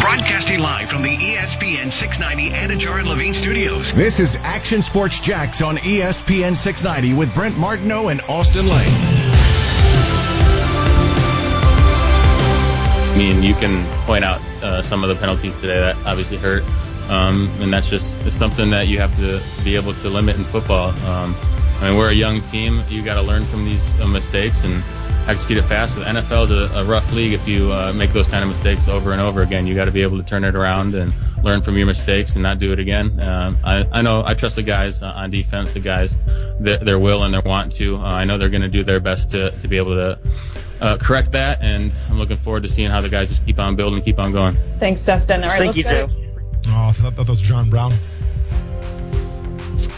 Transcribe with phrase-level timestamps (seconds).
[0.00, 3.92] Broadcasting live from the ESPN 690 Anajar and Levine studios.
[3.92, 8.88] This is Action Sports Jax on ESPN 690 with Brent Martineau and Austen Lane.
[13.10, 16.62] I mean, you can point out uh, some of the penalties today that obviously hurt,
[17.08, 20.90] um, and that's just something that you have to be able to limit in football.
[21.06, 21.34] Um,
[21.80, 22.82] I mean, we're a young team.
[22.88, 24.84] You got to learn from these uh, mistakes and
[25.26, 25.96] execute it fast.
[25.96, 27.32] The NFL is a, a rough league.
[27.32, 29.90] If you uh, make those kind of mistakes over and over again, you got to
[29.90, 32.78] be able to turn it around and learn from your mistakes and not do it
[32.78, 33.22] again.
[33.22, 36.16] Um, I, I know I trust the guys uh, on defense, the guys,
[36.58, 37.96] their, their will and their want to.
[37.96, 40.18] Uh, I know they're going to do their best to, to be able to
[40.80, 43.76] uh, correct that, and I'm looking forward to seeing how the guys just keep on
[43.76, 44.58] building keep on going.
[44.78, 45.42] Thanks, Dustin.
[45.42, 46.29] All right, Thank let's you, go.
[46.68, 47.92] Oh, I thought that was John Brown.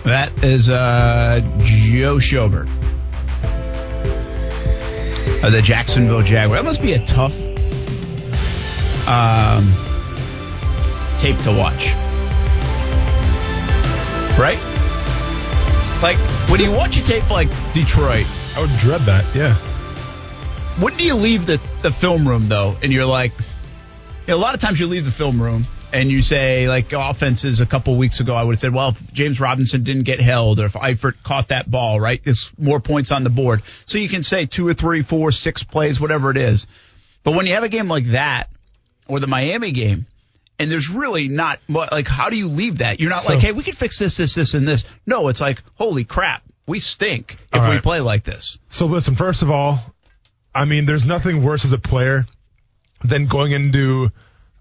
[0.05, 2.69] That is uh, Joe Schobert
[5.45, 6.61] of the Jacksonville Jaguars.
[6.61, 7.35] That must be a tough
[9.09, 9.73] um,
[11.19, 11.93] tape to watch,
[14.39, 14.59] right?
[16.03, 19.25] Like when do you watch a tape like Detroit, I would dread that.
[19.35, 19.55] Yeah.
[20.83, 23.33] when do you leave the, the film room though and you're like
[24.27, 26.93] you know, a lot of times you leave the film room and you say like
[26.93, 30.21] offenses a couple weeks ago i would have said well if james robinson didn't get
[30.21, 33.63] held or if eifert caught that ball right there's more points on the board.
[33.87, 36.67] So you can say two or three four six plays whatever it is.
[37.25, 38.49] But when you have a game like that
[39.09, 40.07] or the miami game
[40.59, 43.01] and there's really not like how do you leave that?
[43.01, 44.85] You're not So- like hey we can fix this this this and this.
[45.07, 48.59] No it's like holy crap we stink if All we play like this.
[48.69, 49.81] So listen, first of all,
[50.55, 52.27] I mean, there's nothing worse as a player
[53.03, 54.11] than going into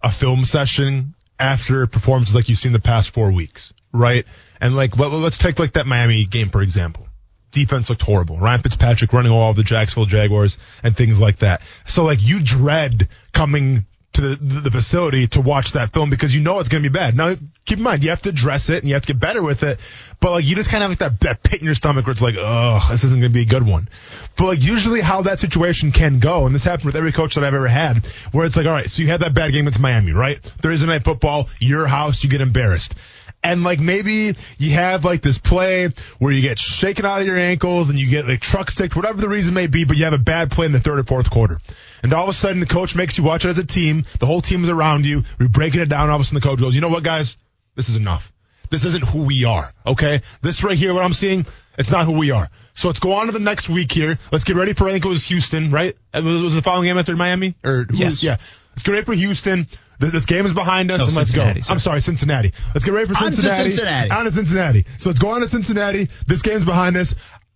[0.02, 4.26] a film session after performances like you've seen the past four weeks, right?
[4.62, 7.08] And like, let, let's take like that Miami game, for example.
[7.52, 8.38] Defense looked horrible.
[8.38, 11.62] Ryan Fitzpatrick running all the Jacksonville Jaguars and things like that.
[11.86, 16.42] So like, you dread coming to the, the facility to watch that film because you
[16.42, 17.16] know it's going to be bad.
[17.16, 19.42] Now, keep in mind, you have to address it and you have to get better
[19.42, 19.80] with it.
[20.20, 22.12] But like, you just kind of have like that, that pit in your stomach where
[22.12, 23.88] it's like, oh, this isn't going to be a good one.
[24.36, 27.44] But like, usually how that situation can go, and this happened with every coach that
[27.44, 29.80] I've ever had, where it's like, all right, so you had that bad game against
[29.80, 30.40] Miami, right?
[30.40, 32.96] Thursday night football, your house, you get embarrassed.
[33.44, 35.90] And like maybe you have like this play
[36.20, 39.20] where you get shaken out of your ankles and you get like truck sticked, whatever
[39.20, 41.32] the reason may be, but you have a bad play in the third or fourth
[41.32, 41.60] quarter.
[42.04, 44.06] And all of a sudden the coach makes you watch it as a team.
[44.20, 45.24] The whole team is around you.
[45.40, 46.10] We're breaking it down.
[46.10, 47.38] All of a sudden the coach goes, you know what guys?
[47.76, 48.32] This is enough.
[48.70, 49.74] This isn't who we are.
[49.86, 50.22] Okay.
[50.42, 51.46] This right here, what I'm seeing,
[51.78, 52.50] it's not who we are.
[52.74, 54.18] So let's go on to the next week here.
[54.32, 55.96] Let's get ready for, I think it was Houston, right?
[56.14, 57.56] It was, was the following game after Miami?
[57.64, 58.24] Or Yes.
[58.24, 58.38] Yeah.
[58.72, 59.68] Let's get ready for Houston.
[60.00, 61.42] This game is behind us No, and let's go.
[61.42, 61.74] Cincinnati, sir.
[61.74, 62.54] I'm sorry, Cincinnati.
[62.74, 63.60] Let's get ready for Cincinnati.
[63.60, 63.72] On to Cincinnati.
[63.72, 64.12] Cincinnati.
[64.12, 64.86] On to Cincinnati.
[64.98, 66.10] So let's go on to Cincinnati.
[66.26, 67.14] This game's behind us.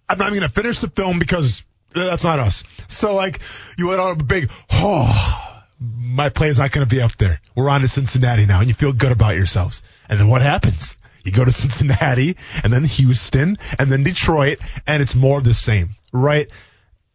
[0.08, 1.64] I'm not even going to finish the film because
[1.96, 2.64] that's not us.
[2.88, 3.40] So like,
[3.78, 7.42] you went on a big, oh, my play's not going to be up there.
[7.56, 9.82] We're on to Cincinnati now and you feel good about yourselves.
[10.10, 10.96] And then what happens?
[11.24, 15.54] You go to Cincinnati and then Houston and then Detroit and it's more of the
[15.54, 16.50] same, right?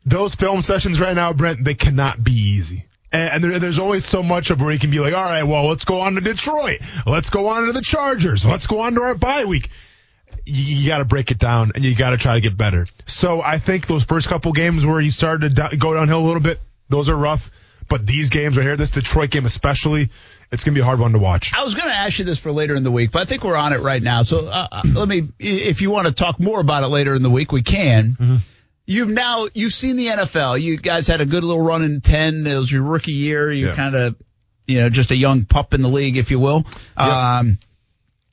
[0.05, 2.87] Those film sessions right now, Brent, they cannot be easy.
[3.13, 5.43] And and there, there's always so much of where you can be like, all right,
[5.43, 6.81] well, let's go on to Detroit.
[7.07, 8.47] Let's go on to the Chargers.
[8.47, 9.69] Let's go on to our bye week.
[10.51, 12.87] You, you got to break it down and you got to try to get better.
[13.07, 16.43] So I think those first couple games where you started to go downhill a little
[16.43, 17.51] bit, those are rough.
[17.89, 20.11] But these games right here, this Detroit game especially,
[20.53, 21.53] it's going to be a hard one to watch.
[21.53, 23.43] I was going to ask you this for later in the week, but I think
[23.43, 24.23] we're on it right now.
[24.23, 27.23] So uh, uh, let me, if you want to talk more about it later in
[27.23, 28.41] the week, we can.
[28.87, 30.61] You've now you've seen the NFL.
[30.61, 32.45] You guys had a good little run in ten.
[32.47, 33.51] It was your rookie year.
[33.53, 33.75] You Yeah.
[33.77, 34.17] kind of,
[34.67, 36.65] you know, just a young pup in the league, if you will.
[36.97, 37.59] Um,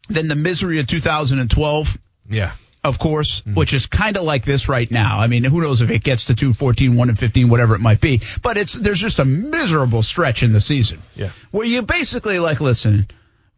[0.09, 1.97] then the misery of 2012
[2.29, 2.53] Yeah.
[2.83, 3.55] of course, mm-hmm.
[3.55, 5.19] which is kind of like this right now.
[5.19, 7.99] I mean, who knows if it gets to 214, 1 and 15, whatever it might
[7.99, 8.21] be.
[8.41, 11.01] But it's there's just a miserable stretch in the season.
[11.15, 11.31] Yeah.
[11.51, 13.07] Where you basically like, listen,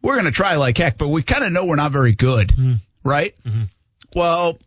[0.02, 2.48] we're going to try like heck, but we kind of know we're not very good,
[2.48, 2.74] mm-hmm.
[3.04, 3.34] right?
[3.44, 3.64] Mm-hmm.
[4.14, 4.58] Well,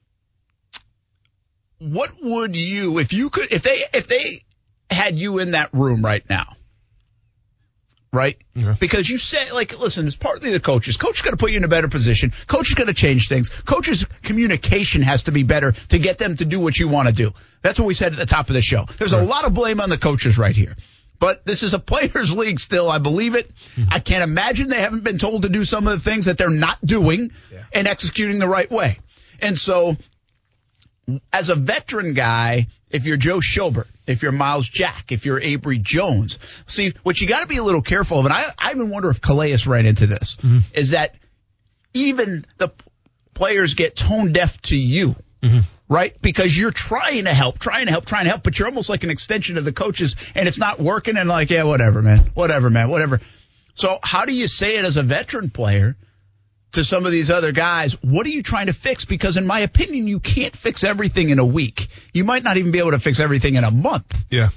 [1.80, 4.44] what would you if you could if they if they
[4.90, 6.56] had you in that room right now?
[8.14, 8.38] Right?
[8.54, 8.76] Yeah.
[8.80, 10.98] Because you said, like, listen, it's partly the coaches.
[10.98, 12.32] Coach is going to put you in a better position.
[12.46, 13.50] Coach is going to change things.
[13.50, 17.14] Coach's communication has to be better to get them to do what you want to
[17.14, 17.34] do.
[17.64, 18.86] That's what we said at the top of the show.
[19.00, 20.76] There's a lot of blame on the coaches right here.
[21.20, 22.88] But this is a players' league still.
[22.88, 23.50] I believe it.
[23.76, 23.86] Hmm.
[23.90, 26.50] I can't imagine they haven't been told to do some of the things that they're
[26.52, 27.32] not doing
[27.74, 29.00] and executing the right way.
[29.42, 29.98] And so
[31.32, 35.82] as a veteran guy, if you're Joe Schobert, if you're Myles Jack, if you're Abry
[35.82, 36.38] Jones,
[36.68, 39.10] see what you got to be a little careful of, and I, I even wonder
[39.10, 40.60] if Calais ran into this, mm-hmm.
[40.74, 41.16] is that
[41.94, 42.72] even the
[43.34, 45.60] players get tone deaf to you, mm-hmm.
[45.90, 46.20] right?
[46.22, 49.04] Because you're trying to help, trying to help, trying to help, but you're almost like
[49.04, 52.70] an extension of the coaches, and it's not working, and like, yeah, whatever, man, whatever,
[52.70, 53.20] man, whatever.
[53.74, 55.98] So how do you say it as a veteran player
[56.74, 57.94] to some of these other guys?
[58.04, 59.06] What are you trying to fix?
[59.06, 61.88] Because in my opinion, you can't fix everything in a week.
[62.14, 64.24] You might not even be able to fix everything in a month.
[64.30, 64.50] Yeah.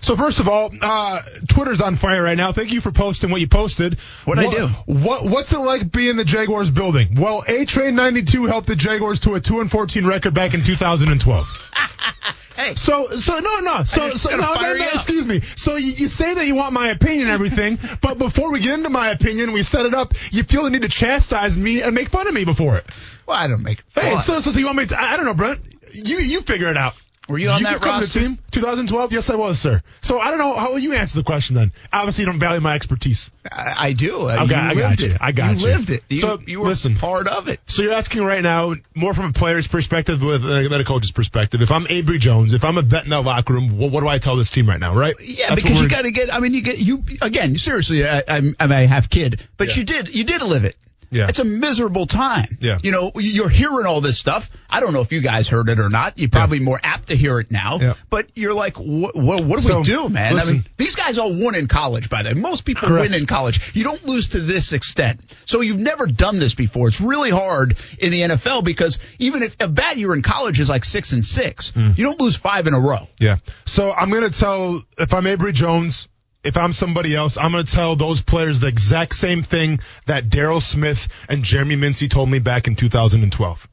[0.00, 2.52] So first of all, uh, Twitter's on fire right now.
[2.52, 3.98] Thank you for posting what you posted.
[4.24, 4.66] What'd I do?
[4.86, 7.14] What What's it like being the Jaguars building?
[7.14, 10.62] Well, A Train 92 helped the Jaguars to a 2 and 14 record back in
[10.62, 11.70] 2012.
[12.58, 13.84] Hey, So, so no, no.
[13.84, 15.42] So, so no, no, no, excuse me.
[15.54, 18.74] So you, you say that you want my opinion and everything, but before we get
[18.74, 20.12] into my opinion, we set it up.
[20.32, 22.84] You feel the need to chastise me and make fun of me before it.
[23.26, 23.84] well, I don't make.
[23.94, 24.22] Hey, fun.
[24.22, 25.60] so, so, so you want me to, I I don't know, Brent.
[25.92, 26.94] You, you figure it out.
[27.28, 28.20] Were you on you that could come to roster?
[28.20, 29.12] the team 2012?
[29.12, 29.82] Yes, I was, sir.
[30.00, 31.72] So I don't know how will you answer the question then.
[31.92, 33.30] Obviously, you don't value my expertise.
[33.50, 34.22] I, I do.
[34.22, 35.10] Uh, I got- I you got lived you.
[35.10, 35.16] it.
[35.20, 35.58] I got you.
[35.58, 35.64] You.
[35.74, 36.02] lived it.
[36.08, 36.96] You, So, you were listen.
[36.96, 37.60] part of it.
[37.66, 41.12] So you're asking right now more from a player's perspective with uh, than a coach's
[41.12, 41.60] perspective.
[41.60, 44.08] If I'm Abry Jones, if I'm a vet in that locker room, what, what do
[44.08, 45.14] I tell this team right now, right?
[45.20, 46.32] Yeah, That's because you got to get.
[46.32, 47.56] I mean, you get you again.
[47.58, 49.74] Seriously, I, I'm, I have kid, but Yeah.
[49.80, 50.76] you did you did live it.
[51.10, 51.28] Yeah.
[51.28, 52.58] it's a miserable time.
[52.60, 52.78] Yeah.
[52.82, 54.50] you know, you're hearing all this stuff.
[54.68, 56.18] I don't know if you guys heard it or not.
[56.18, 57.78] You're probably more apt to hear it now.
[57.80, 57.94] Yeah.
[58.10, 59.16] But you're like, what?
[59.16, 60.36] What, what do So, we do, man?
[60.38, 62.10] I mean, these guys all won in college.
[62.10, 63.10] By the way, most people Correct.
[63.10, 63.74] win in college.
[63.74, 65.20] You don't lose to this extent.
[65.46, 66.88] So you've never done this before.
[66.88, 70.68] It's really hard in the NFL because even if a bad year in college is
[70.68, 71.90] like six and six, Hmm.
[71.96, 73.08] you don't lose five in a row.
[73.18, 73.36] Yeah.
[73.66, 76.08] So I'm going to tell, if I'm Abry Jones,
[76.44, 80.24] if I'm somebody else, I'm going to tell those players the exact same thing that
[80.24, 83.68] Daryl Smith and Jeremy Mincey told me back in 2012.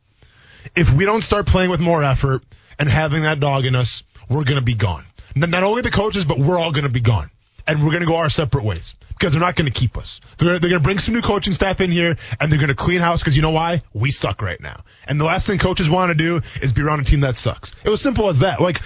[0.75, 2.43] If we don't start playing with more effort
[2.79, 5.05] and having that dog in us, we're going to be gone.
[5.35, 7.29] Not only the coaches, but we're all going to be gone.
[7.67, 10.21] And we're going to go our separate ways because they're not going to keep us.
[10.37, 12.75] They're, they're going to bring some new coaching staff in here and they're going to
[12.75, 13.81] clean house because you know why?
[13.93, 14.81] We suck right now.
[15.07, 17.73] And the last thing coaches want to do is be around a team that sucks.
[17.83, 18.61] It was simple as that.
[18.61, 18.81] Like,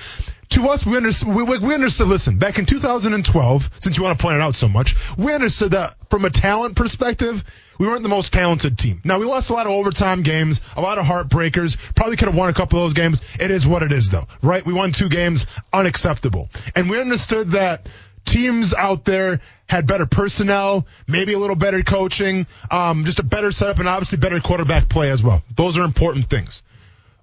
[0.49, 4.21] to us, we understood, we, we understood, listen, back in 2012, since you want to
[4.21, 7.43] point it out so much, we understood that from a talent perspective,
[7.79, 9.01] we weren't the most talented team.
[9.05, 12.35] Now, we lost a lot of overtime games, a lot of heartbreakers, probably could have
[12.35, 13.21] won a couple of those games.
[13.39, 14.65] It is what it is, though, right?
[14.65, 16.49] We won two games, unacceptable.
[16.75, 17.87] And we understood that
[18.25, 23.51] teams out there had better personnel, maybe a little better coaching, um, just a better
[23.51, 25.43] setup, and obviously better quarterback play as well.
[25.55, 26.61] Those are important things.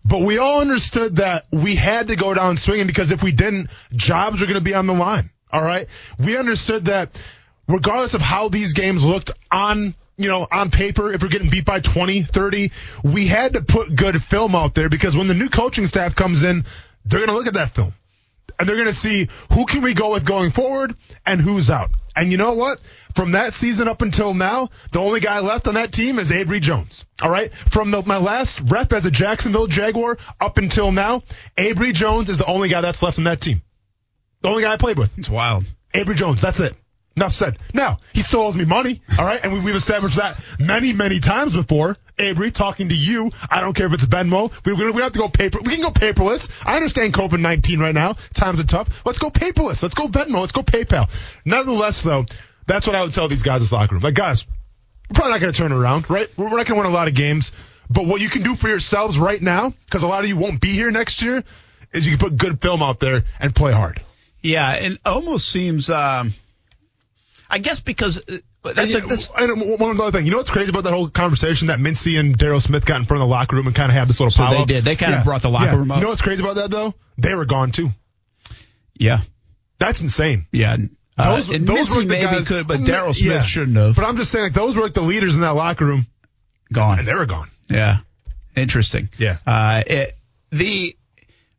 [0.08, 3.70] But we all understood that we had to go down swinging because if we didn't,
[3.92, 5.30] jobs were going to be on the line.
[5.52, 5.88] All right.
[6.18, 7.20] We understood that
[7.66, 11.64] regardless of how these games looked on, you know, on paper, if we're getting beat
[11.64, 12.70] by 20, 30,
[13.02, 16.44] we had to put good film out there because when the new coaching staff comes
[16.44, 16.64] in,
[17.04, 17.92] they're going to look at that film
[18.58, 21.90] and they're going to see who can we go with going forward and who's out.
[22.14, 22.78] And you know what?
[23.14, 26.60] From that season up until now, the only guy left on that team is Abry
[26.60, 27.04] Jones.
[27.22, 27.52] All right.
[27.54, 31.22] From the, my last rep as a Jacksonville Jaguar up until now,
[31.56, 33.62] Abry Jones is the only guy that's left on that team.
[34.40, 35.16] The only guy I played with.
[35.18, 35.64] It's wild.
[35.94, 36.40] Abry Jones.
[36.40, 36.74] That's it.
[37.16, 37.58] Enough said.
[37.72, 39.00] Now, he still owes me money.
[39.18, 39.42] All right.
[39.42, 41.96] And we, we've established that many, many times before.
[42.18, 43.30] Abry talking to you.
[43.50, 44.52] I don't care if it's Venmo.
[44.66, 45.58] We, we, we have to go paper.
[45.62, 46.50] We can go paperless.
[46.64, 48.16] I understand COVID 19 right now.
[48.34, 49.02] Times are tough.
[49.06, 49.82] Let's go paperless.
[49.82, 50.40] Let's go Venmo.
[50.40, 51.08] Let's go PayPal.
[51.46, 52.26] Nonetheless, though,
[52.66, 54.02] that's what I would tell these guys in this locker room.
[54.02, 54.46] Like, guys,
[55.08, 56.28] we're probably not going to turn around, right?
[56.36, 57.50] We're we're not going to win a lot of games.
[57.88, 60.60] But what you can do for yourselves right now, because a lot of you won't
[60.60, 61.44] be here next year,
[61.92, 64.02] is you can put good film out there and play hard.
[64.42, 65.88] Yeah, it almost seems.
[65.88, 66.34] Um,
[67.48, 70.24] I guess because uh, that's and, a, that's and one other thing.
[70.26, 73.06] You know what's crazy about that whole conversation that Mincey and Daryl Smith got in
[73.06, 74.84] front of the locker room and kind of had this little So power they did.
[74.84, 75.98] They kinda brought the locker room up.
[75.98, 76.94] You know what's crazy about that though?
[77.18, 77.90] They were gone too.
[78.98, 79.20] yeah,
[79.78, 80.46] That's insane.
[80.52, 80.76] yeah.
[81.18, 83.40] Uh, Those, and those Mincey were the maybe guys, could, but Daryl Smith Yeah.
[83.40, 85.86] shouldn't have But I'm just saying, like, those were like the leaders in that locker
[85.86, 86.06] room,
[86.72, 86.98] gone.
[86.98, 87.48] and they were gone.
[87.68, 87.98] Yeah,
[88.54, 89.08] interesting.
[89.16, 89.38] Yeah.
[89.46, 90.18] Uh, it,
[90.50, 90.94] the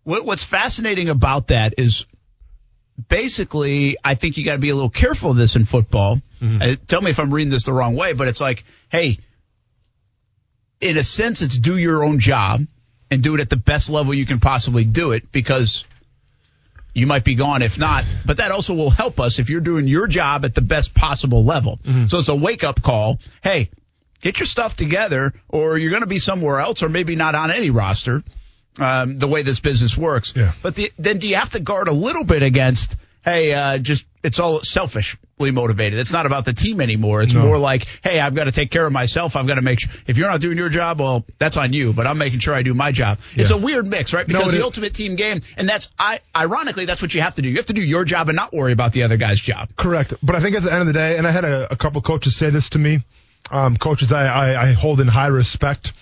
[0.04, 2.06] what, what's fascinating about that is
[3.10, 6.22] basically, I think you got to be a little careful of this in football.
[6.62, 9.20] Uh, tell me if I'm reading this the wrong way, but it's like, hey,
[10.82, 12.62] in a sense, it's do your own job
[13.10, 15.86] and do it at the best level you can possibly do it because
[16.94, 18.04] you might be gone if not.
[18.26, 21.44] But that also will help us if you're doing your job at the best possible
[21.46, 21.80] level.
[22.08, 23.20] So it's a wake up call.
[23.44, 23.70] Hey,
[24.22, 27.52] get your stuff together or you're going to be somewhere else or maybe not on
[27.52, 28.24] any roster.
[28.80, 30.34] Um, the way this business works.
[30.36, 30.52] Yeah.
[30.62, 34.06] But the, then do you have to guard a little bit against, hey, uh, just,
[34.24, 35.18] it's all selfishly
[35.52, 35.98] motivated.
[35.98, 37.22] It's not about the team anymore.
[37.24, 37.42] It's No.
[37.42, 39.36] more like, hey, I've got to take care of myself.
[39.36, 41.92] I've got to make sure, if you're not doing your job, well, that's on you,
[41.92, 43.18] but I'm making sure I do my job.
[43.36, 44.28] It's a weird mix, right?
[44.28, 44.64] Because it the is.
[44.64, 47.50] ultimate team game, and that's, I, ironically, that's what you have to do.
[47.50, 49.70] You have to do your job and not worry about the other guy's job.
[49.76, 50.14] Correct.
[50.22, 52.02] But I think at the end of the day, and I had a, a couple
[52.04, 53.04] coaches say this to me,
[53.50, 55.94] um, coaches I, I, I hold in high respect.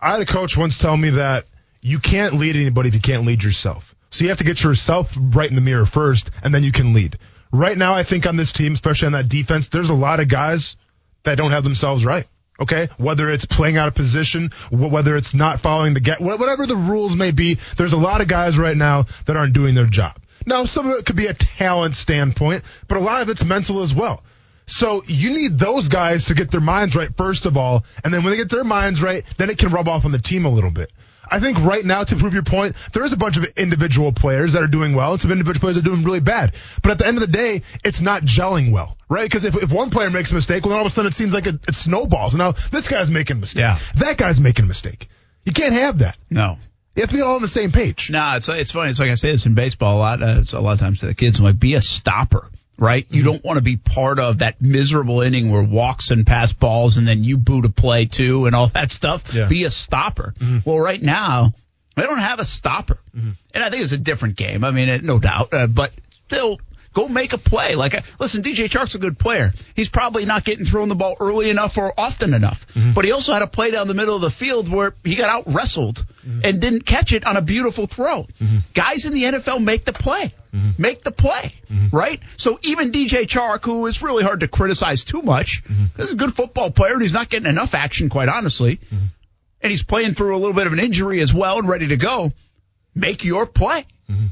[0.00, 1.44] I had a coach once tell me that
[1.80, 3.94] you can't lead anybody if you can't lead yourself.
[4.10, 6.94] So you have to get yourself right in the mirror first, and then you can
[6.94, 7.18] lead.
[7.52, 10.28] Right now, I think on this team, especially on that defense, there's a lot of
[10.28, 10.76] guys
[11.24, 12.26] that don't have themselves right.
[12.60, 16.74] Okay, whether it's playing out of position, whether it's not following the get, whatever the
[16.74, 20.16] rules may be, there's a lot of guys right now that aren't doing their job.
[20.44, 23.80] Now, some of it could be a talent standpoint, but a lot of it's mental
[23.82, 24.24] as well.
[24.66, 28.24] So you need those guys to get their minds right first of all, and then
[28.24, 30.50] when they get their minds right, then it can rub off on the team a
[30.50, 30.90] little bit.
[31.30, 34.54] I think right now, to prove your point, there is a bunch of individual players
[34.54, 36.54] that are doing well, and some individual players that are doing really bad.
[36.82, 39.24] But at the end of the day, it's not gelling well, right?
[39.24, 41.14] Because if, if one player makes a mistake, well, then all of a sudden it
[41.14, 42.34] seems like it, it snowballs.
[42.34, 43.60] And now this guy's making a mistake.
[43.60, 43.78] Yeah.
[43.96, 45.08] That guy's making a mistake.
[45.44, 46.16] You can't have that.
[46.30, 46.58] No.
[46.94, 48.10] You have to be all on the same page.
[48.10, 48.90] No, it's it's funny.
[48.90, 50.20] It's like I say this in baseball a lot.
[50.20, 51.38] Uh, it's a lot of times to the kids.
[51.38, 53.06] I'm like, be a stopper, right?
[53.10, 53.32] You mm-hmm.
[53.32, 57.06] don't want to be part of that miserable inning where walks and pass balls and
[57.06, 59.34] then you boot a play too and all that stuff.
[59.34, 59.48] Yeah.
[59.48, 60.34] Be a stopper.
[60.38, 60.68] Mm-hmm.
[60.68, 61.52] Well, right now
[61.96, 63.30] they don't have a stopper, mm-hmm.
[63.52, 64.62] and I think it's a different game.
[64.64, 65.92] I mean, no doubt, uh, but
[66.26, 66.60] still.
[66.98, 67.76] Go make a play.
[67.76, 69.52] Like, uh, listen, DJ Chark's a good player.
[69.76, 72.66] He's probably not getting thrown the ball early enough or often enough.
[72.74, 72.92] Mm-hmm.
[72.92, 75.30] But he also had a play down the middle of the field where he got
[75.30, 76.40] out wrestled mm-hmm.
[76.42, 78.26] and didn't catch it on a beautiful throw.
[78.40, 78.58] Mm-hmm.
[78.74, 80.34] Guys in the NFL make the play.
[80.76, 81.54] Make the play,
[81.92, 82.20] right?
[82.36, 85.62] So even DJ Chark, who is really hard to criticize too much,
[85.98, 88.80] is a good football player and he's not getting enough action, quite honestly.
[89.60, 91.96] And he's playing through a little bit of an injury as well and ready to
[91.96, 92.32] go.
[92.94, 93.84] Make your play,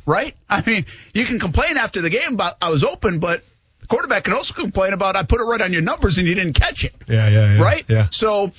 [0.06, 0.35] right?
[0.49, 3.42] I mean, you can complain after the game about I was open, but
[3.80, 6.35] the quarterback can also complain about I put it right on your numbers and you
[6.35, 7.62] didn't catch it Yeah, yeah, yeah.
[7.62, 7.85] right?
[7.88, 8.09] Yeah.
[8.11, 8.52] So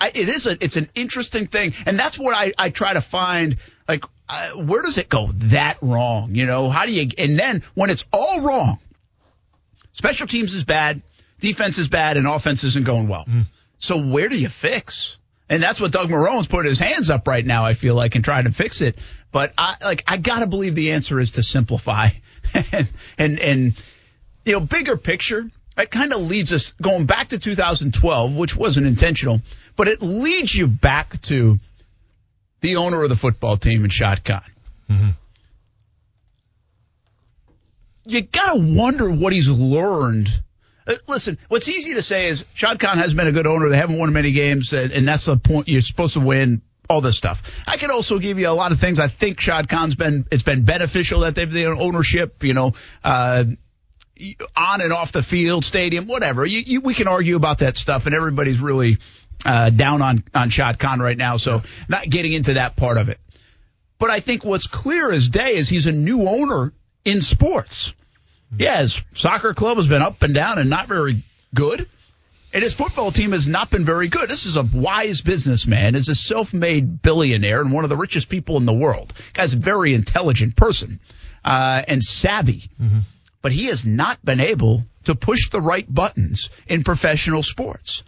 [0.00, 3.00] I, it is a it's an interesting thing, and that's what I I try to
[3.00, 3.56] find.
[3.86, 6.34] Like, uh, where does it go that wrong?
[6.34, 7.08] You know, how do you?
[7.18, 8.78] And then when it's all wrong,
[9.92, 11.02] special teams is bad,
[11.40, 13.26] defense is bad, and offense isn't going well.
[13.78, 15.18] So where do you fix?
[15.48, 17.66] And that's what Doug Marrone's putting his hands up right now.
[17.66, 18.98] I feel like and trying to fix it.
[19.34, 22.10] But I like I gotta believe the answer is to simplify
[22.72, 22.88] and
[23.18, 23.82] and and
[24.44, 25.50] you know bigger picture.
[25.76, 29.42] It kind of leads us going back to 2012, which wasn't intentional,
[29.74, 31.58] but it leads you back to
[32.60, 34.44] the owner of the football team and Shad Khan.
[38.04, 40.28] You gotta wonder what he's learned.
[40.86, 43.68] Uh, Listen, what's easy to say is Shad Khan has been a good owner.
[43.68, 45.66] They haven't won many games, and, and that's the point.
[45.66, 47.42] You're supposed to win all this stuff.
[47.66, 49.00] I could also give you a lot of things.
[49.00, 52.42] I think Shad Khan's been it's been beneficial that they've the ownership.
[52.42, 52.72] You know,
[53.02, 53.44] uh,
[54.56, 56.46] on and off the field, stadium, whatever.
[56.46, 58.98] You, you, we can argue about that stuff, and everybody's really
[59.44, 61.36] uh, down on on Shad Khan right now.
[61.36, 63.18] So not getting into that part of it.
[63.98, 66.72] But I think what's clear as day is he's a new owner
[67.04, 67.94] in sports.
[68.56, 71.22] Yeah, his soccer club has been up and down and not very
[71.54, 71.88] good.
[72.54, 74.30] And his football team has not been very good.
[74.30, 78.56] This is a wise businessman, is a self-made billionaire and one of the richest people
[78.58, 79.12] in the world.
[79.32, 81.00] Guy's a very intelligent person
[81.44, 82.70] uh, and savvy.
[83.42, 88.04] But he has not been able to push the right buttons in professional sports.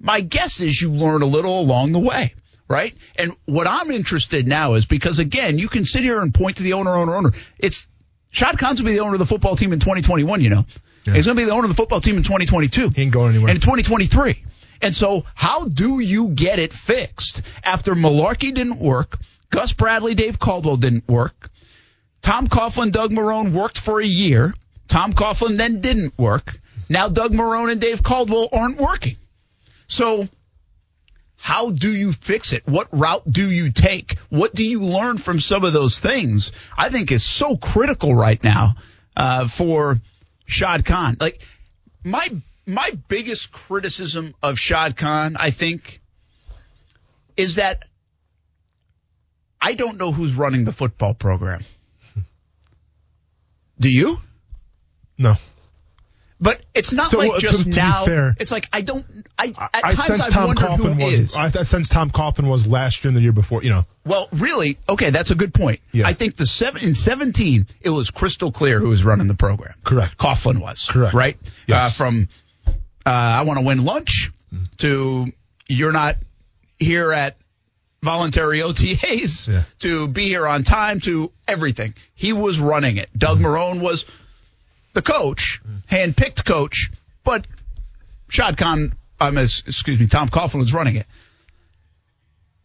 [0.00, 2.34] My guess is you learn a little along the way,
[2.68, 2.94] right?
[3.16, 6.62] And what I'm interested now is because again, you can sit here and point to
[6.62, 7.32] the owner, owner, owner.
[7.58, 7.86] It's
[8.30, 10.40] Shad Khan's gonna be the owner of the football team in 2021.
[10.40, 10.64] You know,
[11.04, 12.90] he's gonna be the owner of the football team in 2022.
[12.94, 13.50] He ain't going anywhere.
[13.50, 14.44] And in 2023.
[14.82, 19.18] And so, how do you get it fixed after Mularkey didn't work?
[19.50, 21.50] Gus Bradley, Dave Caldwell didn't work.
[22.22, 24.54] Tom Coughlin, Doug Marrone worked for a year.
[24.88, 26.58] Tom Coughlin then didn't work.
[26.88, 29.16] Now Doug Marrone and Dave Caldwell aren't working.
[29.86, 30.28] So
[31.36, 32.66] how do you fix it?
[32.66, 34.18] What route do you take?
[34.28, 36.52] What do you learn from some of those things?
[36.76, 38.74] I think is so critical right now
[39.16, 39.98] uh, for
[40.50, 41.16] Shad Khan.
[41.20, 41.40] Like
[42.04, 42.28] my
[42.66, 46.00] my biggest criticism of Shad Khan, I think,
[47.36, 47.84] is that
[49.60, 51.62] I don't know who's running the football program.
[52.14, 52.20] Hmm.
[53.78, 54.18] Do you?
[55.18, 55.36] No.
[56.42, 58.04] But it's not So, like uh, to- just to be now.
[58.06, 59.04] fair, it's like I don't.
[59.38, 61.18] I at I times sense I've Tom wondered Coughlin who was.
[61.18, 61.36] is.
[61.36, 63.62] I, I sense Tom Coughlin was last year and the year before.
[63.62, 65.80] You know, Well, really, okay, that's a good point.
[65.92, 66.06] Yeah.
[66.08, 69.74] I think the seven in seventeen, it was crystal clear who was running the program.
[69.84, 70.16] Correct.
[70.16, 70.88] Coughlin was.
[70.88, 71.12] Correct.
[71.14, 71.36] Right.
[71.66, 71.78] Yes.
[71.82, 72.28] Uh, from
[73.06, 74.30] uh, I want to win lunch
[74.78, 75.26] to
[75.68, 76.16] you're not
[76.78, 77.36] here at
[78.02, 79.64] voluntary OTAs Yeah.
[79.80, 81.94] to be here on time to everything.
[82.14, 83.10] He was running it.
[83.16, 83.46] Doug Mm-hmm.
[83.46, 84.06] Marrone was
[84.92, 86.90] the coach, hand-picked coach,
[87.24, 87.46] but
[88.28, 91.06] Shad Khan, um, es- excuse me, Tom Coughlin was running it.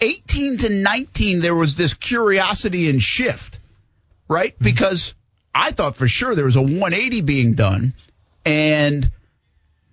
[0.01, 3.60] 18 to 19, there was this curiosity and shift,
[4.27, 4.55] right?
[4.60, 5.13] Because
[5.53, 7.94] I thought for sure there was a 180 being done,
[8.46, 9.10] and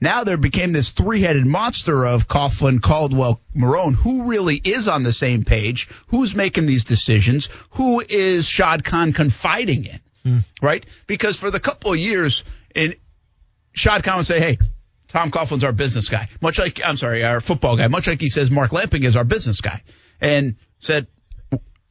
[0.01, 3.95] now there became this three-headed monster of Coughlin, Caldwell, Marrone.
[3.95, 5.89] Who really is on the same page?
[6.09, 7.49] Who's making these decisions?
[7.71, 10.01] Who is Shad Khan confiding in?
[10.25, 10.39] Hmm.
[10.61, 10.87] Right?
[11.07, 12.97] Because for the couple of years And
[13.73, 14.59] Shad Khan would say, hey,
[15.09, 16.29] Tom Coughlin's our business guy.
[16.41, 17.89] Much like, I'm sorry, our football guy.
[17.89, 19.83] Much like he says Mark Lamping is our business guy.
[20.21, 21.07] And said,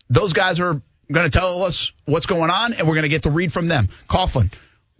[0.10, 3.24] those guys are going to tell us what's going on and we're going to get
[3.24, 3.90] the read from them.
[4.10, 4.52] Coughlin,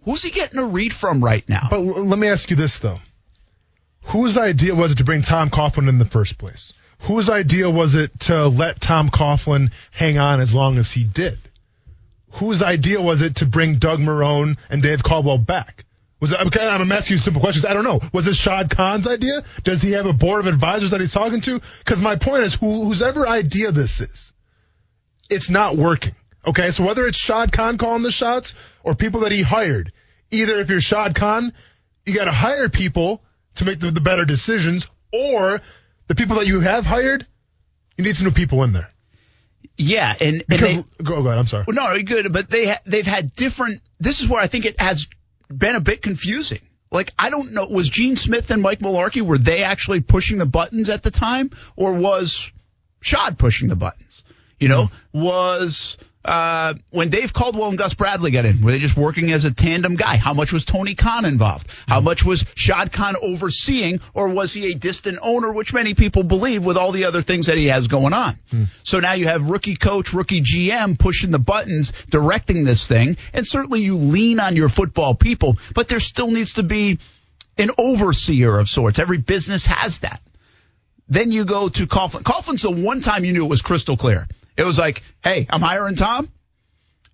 [0.04, 1.66] who's he getting a read from right now?
[1.70, 3.00] But l- let me ask you this though.
[4.06, 6.72] Whose idea was it to bring Tom Coughlin in the first place?
[7.00, 11.38] Whose idea was it to let Tom Coughlin hang on as long as he did?
[12.34, 15.84] Whose idea was it to bring Doug Marrone and Dave Caldwell back?
[16.20, 17.66] Was it, okay, I'm asking you simple questions.
[17.66, 18.00] I don't know.
[18.12, 19.42] Was it Shad Khan's idea?
[19.64, 21.60] Does he have a board of advisors that he's talking to?
[21.80, 24.32] Because my point is, who, whosever idea this is,
[25.28, 26.14] it's not working.
[26.46, 29.92] Okay, so whether it's Shad Khan calling the shots or people that he hired,
[30.30, 31.52] either if you're Shad Khan,
[32.06, 33.22] you got to hire people
[33.56, 35.60] to make the, the better decisions, or
[36.06, 37.26] the people that you have hired,
[37.96, 38.91] you need some new people in there.
[39.76, 41.38] Yeah, and, and Because they, go, go ahead.
[41.38, 41.64] I'm sorry.
[41.66, 43.80] Well, no, good, but they ha- they've had different.
[43.98, 45.08] This is where I think it has
[45.48, 46.60] been a bit confusing.
[46.90, 50.46] Like I don't know, was Gene Smith and Mike Mularkey were they actually pushing the
[50.46, 52.52] buttons at the time, or was
[53.00, 54.22] Shad pushing the buttons?
[54.60, 55.20] You know, hmm.
[55.20, 59.44] was uh, when Dave Caldwell and Gus Bradley got in, were they just working as
[59.44, 60.16] a tandem guy?
[60.16, 61.66] How much was Tony Khan involved?
[61.88, 66.22] How much was Shad Khan overseeing, or was he a distant owner, which many people
[66.22, 68.38] believe with all the other things that he has going on?
[68.84, 73.46] So now you have rookie coach, rookie GM pushing the buttons, directing this thing, and
[73.46, 77.00] certainly you lean on your football people, but there still needs to be
[77.58, 78.98] an overseer of sorts.
[78.98, 80.20] Every business has that.
[81.08, 82.22] Then you go to Coughlin.
[82.22, 84.26] Coughlin's the one time you knew it was crystal clear.
[84.56, 86.30] It was like, hey, I'm hiring Tom,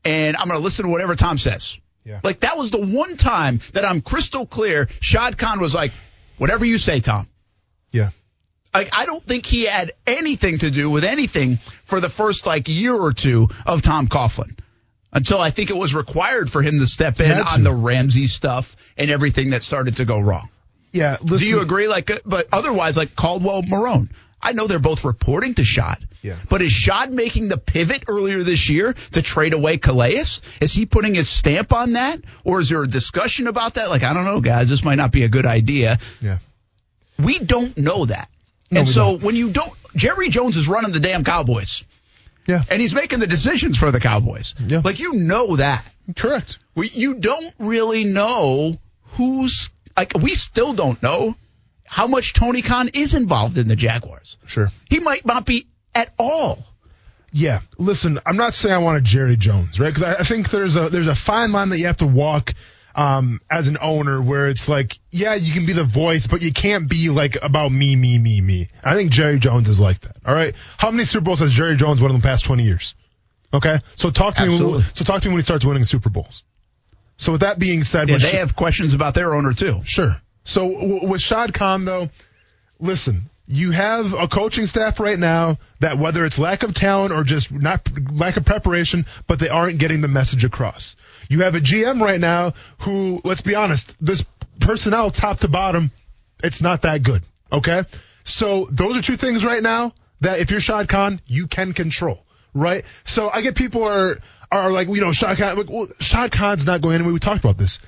[0.05, 1.79] and I'm going to listen to whatever Tom says.
[2.05, 2.21] Yeah.
[2.23, 4.89] Like that was the one time that I'm crystal clear.
[5.01, 5.93] Shad Khan was like,
[6.39, 7.29] whatever you say, Tom.
[7.93, 8.11] Yeah.
[8.73, 12.69] Like I don't think he had anything to do with anything for the first like
[12.69, 14.59] year or two of Tom Coughlin.
[15.13, 17.55] Until I think it was required for him to step in to.
[17.55, 20.51] on the Ramsey stuff and everything that started to go wrong.
[20.93, 21.17] Yeah.
[21.21, 21.89] Listen, Do you agree?
[21.89, 24.11] Like, uh, but otherwise, like Caldwell, Marrone.
[24.41, 26.08] I know they're both reporting to Shad.
[26.23, 26.37] Yeah.
[26.49, 30.25] But is Shad making the pivot earlier this year to trade away Calais?
[30.61, 33.89] Is he putting his stamp on that, or is there a discussion about that?
[33.89, 34.69] Like, I don't know, guys.
[34.69, 35.99] This might not be a good idea.
[36.21, 36.39] Yeah.
[37.19, 38.29] We don't know that.
[38.71, 39.23] No, and so don't.
[39.23, 41.85] when you don't, Jerry Jones is running the damn Cowboys,
[42.47, 42.63] Yeah.
[42.69, 44.55] and he's making the decisions for the Cowboys.
[44.59, 44.83] Yeah.
[44.85, 45.85] Like you know that.
[46.17, 46.59] Correct.
[46.75, 48.77] We, you don't really know
[49.13, 51.35] who's like we still don't know
[51.85, 54.37] how much Tony Khan is involved in the Jaguars.
[54.47, 54.71] Sure.
[54.91, 55.67] He might not be
[55.99, 56.59] at all.
[57.33, 59.93] Yeah, listen, I'm not saying I want a Jerry Jones, right?
[59.93, 62.55] Because I, I think there's a there's a fine line that you have to walk
[62.95, 66.53] um, as an owner, where it's like, yeah, you can be the voice, but you
[66.53, 68.69] can't be like about me, me, me, me.
[68.83, 70.17] I think Jerry Jones is like that.
[70.25, 72.95] All right, how many Super Bowls has Jerry Jones won in the past 20 years?
[73.53, 74.59] Okay, so talk to me.
[74.59, 76.43] When, so talk to me when he starts winning Super Bowls.
[77.19, 79.83] So with that being said, Yeah, they Sh- have questions about their owner too.
[79.85, 80.21] Sure.
[80.45, 82.09] So w- with Shad Khan, though,
[82.81, 87.25] listen, you have a coaching staff right now that whether it's lack of talent or
[87.25, 90.97] just not lack of preparation, but they aren't getting the message across.
[91.31, 94.23] You have a GM right now who, let's be honest, this
[94.61, 95.91] personnel top to bottom,
[96.45, 97.23] it's not that good.
[97.51, 97.85] Okay.
[98.25, 102.23] So those are two things right now that if you're Shad Khan, you can control.
[102.53, 102.85] Right.
[103.05, 104.19] So I get people are,
[104.53, 107.15] are like, you know, Shad Khan, like, well, Shad Khan's not going anywhere.
[107.15, 107.79] We talked about this.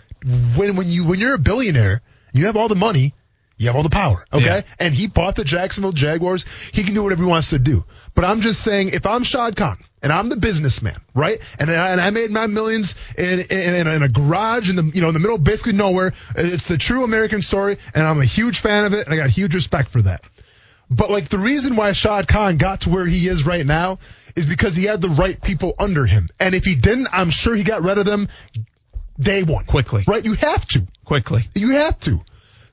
[0.56, 2.00] When, when you, when you're a billionaire,
[2.32, 3.14] you have all the money,
[3.60, 4.44] you have all the power, okay?
[4.44, 4.62] Yeah.
[4.78, 6.46] And he bought the Jacksonville Jaguars.
[6.72, 7.84] He can do whatever he wants to do.
[8.14, 11.40] But I'm just saying, if I'm Shad Khan and I'm the businessman, right?
[11.58, 15.02] And I, and I made my millions in, in, in a garage in the you
[15.02, 16.14] know in the middle of basically nowhere.
[16.34, 19.28] It's the true American story, and I'm a huge fan of it, and I got
[19.28, 20.22] huge respect for that.
[20.90, 23.98] But like the reason why Shad Khan got to where he is right now
[24.36, 26.30] is because he had the right people under him.
[26.40, 28.28] And if he didn't, I'm sure he got rid of them
[29.18, 29.66] day one.
[29.66, 30.04] Quickly.
[30.08, 30.24] Right?
[30.24, 30.86] You have to.
[31.04, 31.42] Quickly.
[31.54, 32.20] You have to.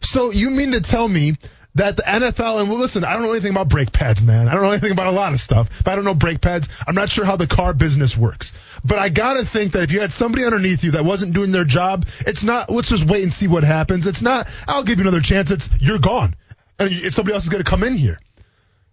[0.08, 1.38] So you mean to tell me
[1.76, 4.48] that the NFL and well, listen, I don't know anything about brake pads, man.
[4.48, 6.70] I don't know anything about a lot of stuff, but I don't know brake pads.
[6.88, 8.54] I'm not sure how the car business works.
[8.86, 11.66] But I gotta think that if you had somebody underneath you that wasn't doing their
[11.66, 14.08] job, it's not let's just wait and see what happens.
[14.08, 15.52] It's not I'll give you another chance.
[15.52, 16.36] It's you're gone.
[16.80, 18.18] And if somebody else is gonna come in here.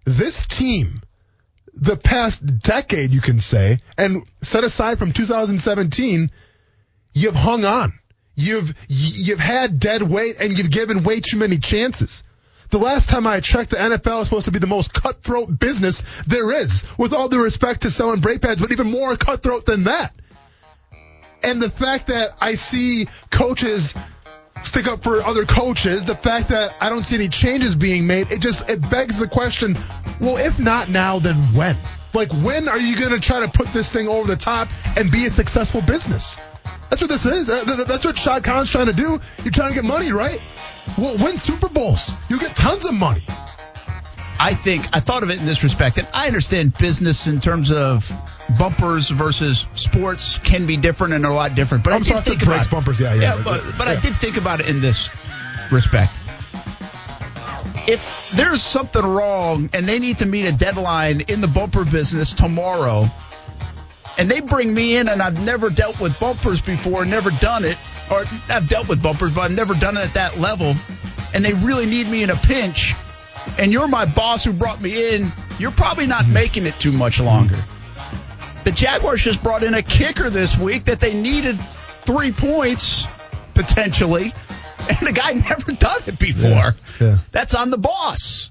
[0.05, 1.01] This team
[1.75, 6.31] the past decade, you can say, and set aside from 2017,
[7.13, 7.93] you've hung on.
[8.37, 12.23] You've you've had dead weight, and you've given way too many chances.
[12.71, 16.03] The last time I checked, the NFL is supposed to be the most cutthroat business
[16.27, 16.83] there is.
[16.99, 20.13] With all due respect to selling brake pads, but even more cutthroat than that.
[21.45, 23.95] And the fact that I see coaches
[24.63, 28.33] stick up for other coaches, the fact that I don't see any changes being made,
[28.33, 29.79] it just it begs the question,
[30.21, 31.77] well, if not now, then when?
[32.13, 35.27] Like when are you to try to put this thing over the top and be
[35.27, 36.37] a successful business?
[36.91, 37.49] That's what this is.
[37.51, 39.21] Uh, th- th- That's what Shad Khan's trying to do.
[39.43, 40.41] You're trying to get money, right?
[40.99, 42.13] Well, win Super Bowls.
[42.29, 43.23] You'll get tons of money.
[44.39, 47.71] I think I thought of it in this respect, and I understand business in terms
[47.73, 48.11] of
[48.59, 51.85] bumpers versus sports can be different and a lot different.
[51.85, 52.71] But I I'm did sorry, think it.
[52.71, 53.43] bumpers, yeah, yeah, yeah.
[53.45, 55.09] but- But, but I did think about it in this
[55.71, 56.13] respect.
[57.87, 62.33] If there's something wrong and they need to meet a deadline in the bumper business
[62.33, 63.11] tomorrow,
[64.19, 67.77] and they bring me in and I've never dealt with bumpers before, never done it,
[68.11, 70.75] or I've dealt with bumpers, but I've never done it at that level,
[71.33, 72.95] and they really need me in a pinch,
[73.59, 76.35] and you're my boss who brought me in, you're probably not mm-hmm.
[76.35, 77.63] making it too much longer.
[78.65, 81.59] The Jaguars just brought in a kicker this week that they needed
[82.07, 83.07] three points
[83.55, 84.35] potentially,
[84.79, 86.49] and the guy never done it before.
[86.49, 87.19] Yeah, yeah.
[87.33, 88.51] That's on the boss.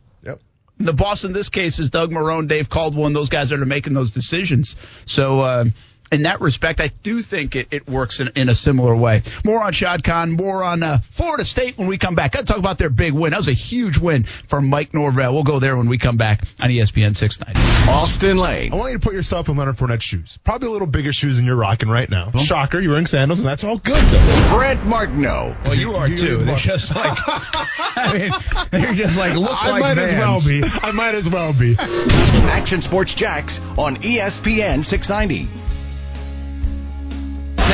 [0.84, 3.66] The boss in this case is Doug Marrone, Dave Caldwell, and those guys that are
[3.66, 4.76] making those decisions.
[5.06, 5.66] So, uh,
[6.14, 9.24] in that respect, I do think it, it works in, in a similar way.
[9.44, 12.32] More on Shad Khan, more on uh, Florida State when we come back.
[12.34, 13.32] Got to talk about their big win.
[13.32, 15.34] That was a huge win for Mike Norvell.
[15.34, 17.92] We'll go there when we come back on ESPN 690.
[17.92, 18.72] Austen Lane.
[18.74, 20.38] I want you to put yourself in Leonard Fournette's shoes.
[20.44, 22.32] Probably a little bigger shoes than you're rocking right now.
[22.32, 24.56] Shocker, you're wearing sandals, and that's all good, though.
[24.58, 25.56] Brent Martineau.
[25.66, 26.38] Well, you are You- too.
[26.44, 28.32] They're just like, I mean,
[28.72, 30.64] they're just like look I like might as well be.
[30.64, 31.76] I might as well be.
[31.80, 35.63] Action Sports Jax on ESPN 690.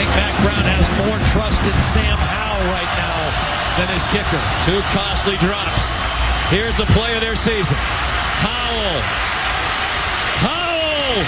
[0.09, 3.29] I think Brown has more trust in Sam Howell right now
[3.77, 4.41] than his kicker.
[4.65, 5.85] Two costly drops.
[6.49, 7.77] Here's the play of their season.
[7.77, 9.01] Howell.
[10.41, 11.21] Howell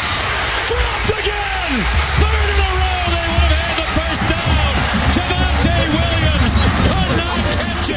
[0.65, 1.71] dropped again.
[2.17, 3.05] Third in a row.
[3.13, 4.73] They would have had the first down.
[5.13, 6.53] Javonte Williams
[6.89, 7.93] could not catch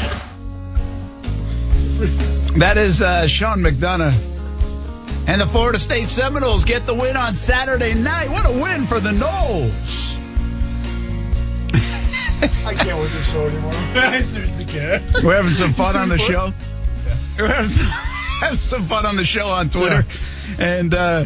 [2.53, 2.59] it.
[2.61, 4.13] That is uh, Sean McDonough.
[5.27, 8.29] And the Florida State Seminoles get the win on Saturday night.
[8.29, 10.04] What a win for the Noles.
[12.65, 13.73] I can't watch this show anymore.
[13.95, 15.03] I seriously can't.
[15.23, 16.33] We're having some fun on the Super.
[16.33, 16.53] show.
[17.39, 17.87] We're having some,
[18.41, 20.05] having some fun on the show on Twitter.
[20.59, 21.25] And uh,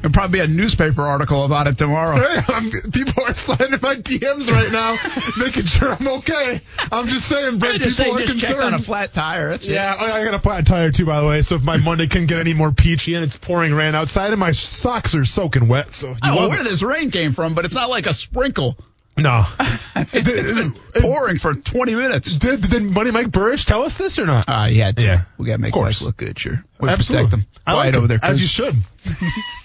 [0.00, 2.16] there'll probably be a newspaper article about it tomorrow.
[2.16, 4.96] Hey, people are sliding in my DMs right now,
[5.44, 6.60] making sure I'm okay.
[6.90, 8.84] I'm just saying, I Brent, just people say are just check on a concerned.
[8.84, 9.50] flat tire.
[9.50, 9.66] That's.
[9.68, 11.42] Yeah, I I got a flat tire too, by the way.
[11.42, 14.40] So if my Monday can get any more peachy and it's pouring rain outside, and
[14.40, 16.64] my socks are soaking wet, so you I don't know where it.
[16.64, 18.76] this rain came from, but it's not like a sprinkle.
[19.16, 19.44] No.
[20.14, 22.36] It's pouring for 20 minutes.
[22.38, 24.46] Did, did Money Mike Buresh tell us this or not?
[24.48, 25.02] Uh, he had to.
[25.02, 25.22] Yeah.
[25.38, 26.00] We got to make Of course.
[26.00, 26.64] Mike look good, sure.
[26.80, 27.28] We Absolutely.
[27.28, 27.60] protect them.
[27.66, 28.20] I Quiet like over him, there.
[28.22, 28.74] as you should.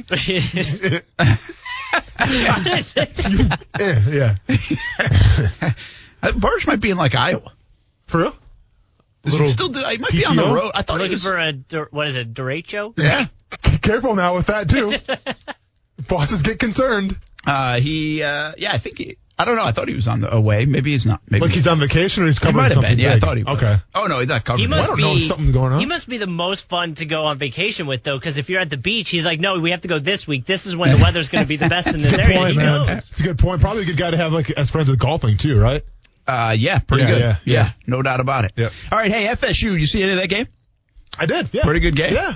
[0.07, 0.55] What is
[2.95, 3.59] it?
[3.79, 4.35] yeah, yeah.
[6.23, 6.31] Uh,
[6.65, 7.53] might be in like Iowa.
[8.07, 8.35] For real?
[9.21, 9.79] Does he still do?
[9.87, 10.71] He might be on the road.
[10.73, 11.23] I thought he Looking was.
[11.23, 12.33] for a dur- what is it?
[12.33, 12.93] Derecho?
[12.97, 13.25] yeah.
[13.81, 14.93] Careful now with that too.
[16.07, 17.15] Bosses get concerned.
[17.45, 18.23] Uh, he.
[18.23, 18.97] Uh, yeah, I think.
[18.97, 19.63] He, I don't know.
[19.65, 20.65] I thought he was on the away.
[20.65, 21.21] Maybe he's not.
[21.29, 22.99] Maybe Like he's on vacation or he's He covering might have something been.
[23.05, 23.21] Yeah, I big?
[23.21, 23.57] thought he was.
[23.61, 23.75] Okay.
[23.93, 24.61] Oh no, he's not covering.
[24.63, 25.03] He must I don't be.
[25.03, 25.79] know if something's going on.
[25.79, 28.61] He must be the most fun to go on vacation with, though, because if you're
[28.61, 30.45] at the beach, he's like, "No, we have to go this week.
[30.47, 32.25] This is when the weather's going to be the best in It's this a good
[32.25, 32.65] area." point, he man.
[32.87, 33.11] knows.
[33.11, 33.61] It's a good point.
[33.61, 35.83] Probably a good guy to have like as friends with golfing too, right?
[36.27, 37.19] Uh, yeah, pretty Yeah, good.
[37.21, 37.71] yeah, yeah.
[37.85, 38.53] no doubt about it.
[38.57, 38.71] Yep.
[38.91, 40.47] All right, hey FSU, you see any of that game?
[41.19, 41.49] I did.
[41.53, 41.63] Yeah.
[41.63, 42.13] Pretty good game.
[42.13, 42.35] Yeah.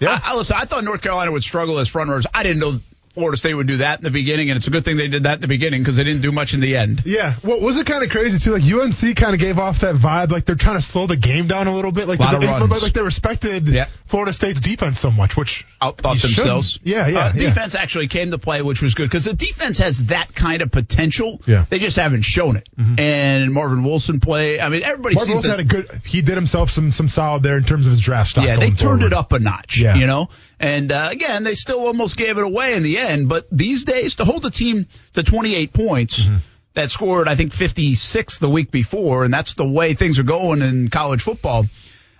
[0.00, 0.18] Yeah.
[0.24, 2.26] I, I, listen, I thought North Carolina would struggle as front runners.
[2.32, 2.80] I didn't know
[3.14, 5.24] Florida State would do that in the beginning, and it's a good thing they did
[5.24, 7.02] that in the beginning because they didn't do much in the end.
[7.04, 7.34] Yeah.
[7.42, 8.52] Well, was it kind of crazy too?
[8.56, 11.48] Like UNC kind of gave off that vibe, like they're trying to slow the game
[11.48, 12.06] down a little bit.
[12.06, 12.82] Like, they, runs.
[12.82, 13.86] like they respected Yeah.
[14.06, 16.36] Florida State's defense so much, which outthought you shouldn't.
[16.36, 16.78] themselves.
[16.84, 17.48] Yeah, yeah, Uh, yeah.
[17.48, 20.70] Defense actually came to play, which was good because the defense has that kind of
[20.70, 21.40] potential.
[21.46, 21.56] Yeah.
[21.56, 21.64] Mm-hmm.
[21.70, 22.68] They just haven't shown it.
[22.98, 24.60] And Marvin Wilson play.
[24.60, 25.90] I mean, everybody Marvin Wilson had a good.
[26.04, 28.44] He did himself some some solid there in terms of his draft stock.
[28.44, 29.02] Yeah, they turned forward.
[29.02, 29.78] it up a notch.
[29.78, 29.96] Yeah.
[29.96, 30.28] You know,
[30.60, 33.30] and uh, again, they still almost gave it away in the end.
[33.30, 36.20] But these days, to hold a team to 28 points.
[36.20, 36.36] Mm-hmm.
[36.74, 40.62] That scored, I think, 56 the week before, and that's the way things are going
[40.62, 41.66] in college football.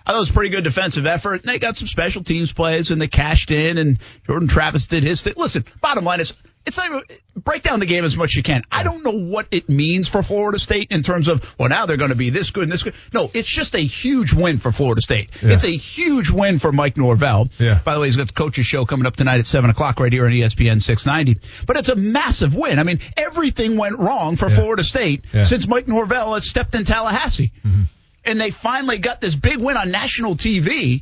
[0.05, 1.41] I thought it was a pretty good defensive effort.
[1.41, 5.03] And they got some special teams plays, and they cashed in, and Jordan Travis did
[5.03, 5.35] his thing.
[5.37, 6.33] Listen, bottom line is,
[6.65, 8.61] it's like break down the game as much as you can.
[8.71, 11.97] I don't know what it means for Florida State in terms of, well, now they're
[11.97, 12.93] going to be this good and this good.
[13.13, 15.31] No, it's just a huge win for Florida State.
[15.41, 15.53] Yeah.
[15.53, 17.49] It's a huge win for Mike Norvell.
[17.57, 17.79] Yeah.
[17.83, 20.11] By the way, he's got the coaches show coming up tonight at seven o'clock right
[20.13, 21.41] here on ESPN 690.
[21.65, 22.77] But it's a massive win.
[22.77, 25.45] I mean, everything went wrong for Florida State Yeah.
[25.45, 27.51] since Mike Norvell has stepped in Tallahassee.
[27.65, 27.83] Mm-hmm.
[28.23, 31.01] And they finally got this big win on national TV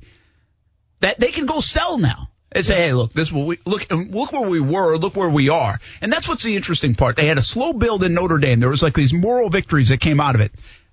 [1.01, 2.28] that they can go sell now.
[2.51, 3.91] They say, hey, look, this is what we look.
[3.91, 4.97] and Look where we were.
[4.97, 5.79] Look where we are.
[6.01, 7.15] And that's what's the interesting part.
[7.15, 8.59] They had a slow build in Notre Dame.
[8.59, 10.51] There was like these moral victories that came out of it.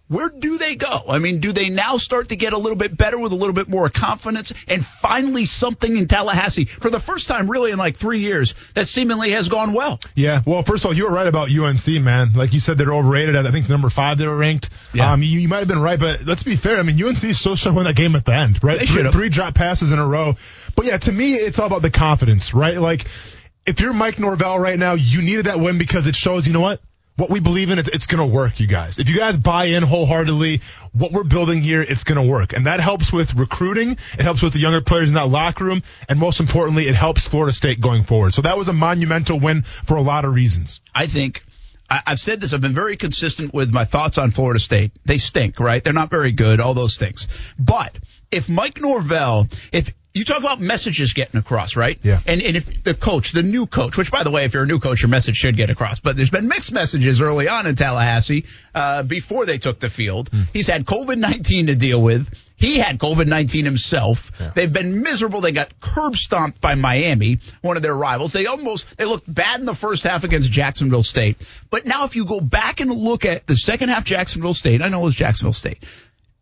[0.08, 1.02] where do they go?
[1.08, 3.54] I mean, do they now start to get a little bit better with a little
[3.54, 7.96] bit more confidence and finally something in Tallahassee for the first time really in like
[7.96, 9.98] three years that seemingly has gone well?
[10.14, 12.34] Yeah, well, first of all, you were right about UNC, man.
[12.34, 13.34] Like you said, they're overrated.
[13.34, 14.70] At, I think number five they were ranked.
[14.92, 15.10] Yeah.
[15.10, 16.78] Um, you, you might have been right, but let's be fair.
[16.78, 18.78] I mean, UNC is so should have won that game at the end, right?
[18.78, 19.12] They should've.
[19.12, 20.36] three drop passes in a row.
[20.76, 22.76] But yeah, to me, it's all about the confidence, right?
[22.76, 23.06] Like,
[23.66, 26.60] if you're Mike Norvell right now, you needed that win because it shows, you know
[26.60, 26.80] what?
[27.16, 28.98] What we believe in, it's, going to work, you guys.
[28.98, 30.60] If you guys buy in wholeheartedly,
[30.92, 32.52] what we're building here, it's going to work.
[32.52, 33.92] And that helps with recruiting.
[33.92, 35.82] It helps with the younger players in that locker room.
[36.10, 38.34] And most importantly, it helps Florida State going forward.
[38.34, 40.82] So that was a monumental win for a lot of reasons.
[40.94, 41.42] I think
[41.88, 42.52] I've said this.
[42.52, 44.92] I've been very consistent with my thoughts on Florida State.
[45.06, 45.82] They stink, right?
[45.82, 46.60] They're not very good.
[46.60, 47.28] All those things.
[47.58, 47.96] But
[48.30, 51.98] if Mike Norvell, if you talk about messages getting across, right?
[52.02, 52.20] Yeah.
[52.26, 54.66] And and if the coach, the new coach, which by the way, if you're a
[54.66, 56.00] new coach, your message should get across.
[56.00, 60.30] But there's been mixed messages early on in Tallahassee uh, before they took the field.
[60.54, 62.32] He's had COVID 19 to deal with.
[62.56, 64.32] He had COVID 19 himself.
[64.54, 65.42] They've been miserable.
[65.42, 68.32] They got curb stomped by Miami, one of their rivals.
[68.32, 71.46] They almost, they looked bad in the first half against Jacksonville State.
[71.68, 74.88] But now if you go back and look at the second half Jacksonville State, I
[74.88, 75.84] know it was Jacksonville State.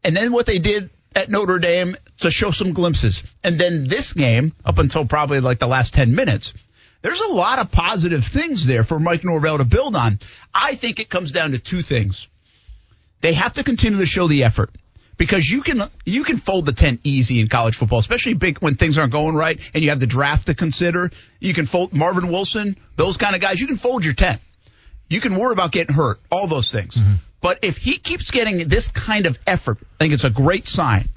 [0.05, 3.23] And then what they did at Notre Dame to show some glimpses.
[3.43, 6.55] And then this game, up until probably like the last 10 minutes,
[7.03, 10.19] there's a lot of positive things there for Mike Norvell to build on.
[10.55, 12.29] I think it comes down to two things.
[13.21, 14.71] They have to continue to show the effort
[15.17, 18.77] because you can you can fold the tent easy in college football, especially big when
[18.77, 21.11] things aren't going right and you have the draft to consider.
[21.41, 23.61] You can fold Marvin Wilson, those kind of guys.
[23.61, 24.41] You can fold your tent.
[25.09, 26.95] You can worry about getting hurt, all those things.
[26.95, 27.15] Mm-hmm.
[27.45, 31.11] But if he keeps getting this kind of effort, I think it's a great sign.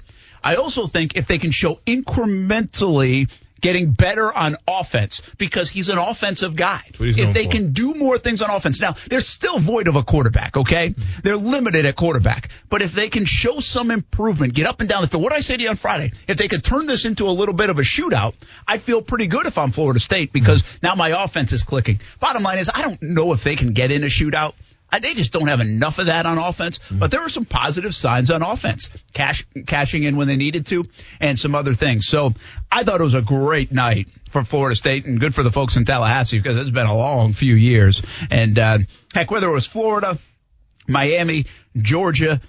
[0.44, 3.30] I also think if they can show incrementally
[3.62, 6.82] getting better on offense because he's an offensive guy.
[7.00, 7.50] If they for.
[7.50, 8.78] can do more things on offense.
[8.78, 10.94] Now, they're still void of a quarterback, okay?
[11.24, 12.50] They're limited at quarterback.
[12.68, 15.38] But if they can show some improvement, get up and down the field, what did
[15.38, 16.12] I say to you on Friday?
[16.28, 18.34] If they could turn this into a little bit of a shootout,
[18.66, 22.00] I'd feel pretty good if I'm Florida State because now my offense is clicking.
[22.20, 24.52] Bottom line is, I don't know if they can get in a shootout.
[24.90, 28.30] They just don't have enough of that on offense, but there were some positive signs
[28.30, 30.86] on offense, cash, cashing in when they needed to,
[31.20, 32.06] and some other things.
[32.06, 32.32] So
[32.72, 35.76] I thought it was a great night for Florida State and good for the folks
[35.76, 38.02] in Tallahassee because it's been a long few years.
[38.30, 38.78] And uh,
[39.14, 40.18] heck, whether it was Florida,
[40.86, 41.46] Miami,
[41.76, 42.40] Georgia,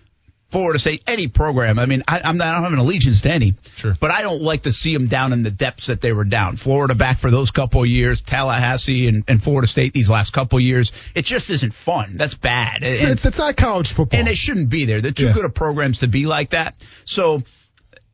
[0.52, 1.78] Florida State, any program.
[1.78, 3.96] I mean, I, I'm not, I don't have an allegiance to any, Sure.
[4.00, 6.56] but I don't like to see them down in the depths that they were down.
[6.56, 10.58] Florida back for those couple of years, Tallahassee and, and Florida State these last couple
[10.58, 10.92] of years.
[11.14, 12.16] It just isn't fun.
[12.16, 12.82] That's bad.
[12.84, 14.20] It's, And- it's, it's not college football.
[14.20, 15.02] and it shouldn't be there.
[15.02, 15.34] They're too Yeah.
[15.34, 16.76] good of programs to be like that.
[17.06, 17.44] So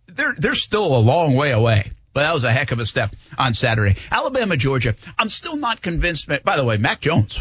[0.08, 1.91] they're they're still a long way away.
[2.13, 3.95] But that was a heck of a step on Saturday.
[4.10, 4.95] Alabama, Georgia.
[5.19, 6.28] I'm still not convinced.
[6.45, 7.38] By the way, Mac Jones.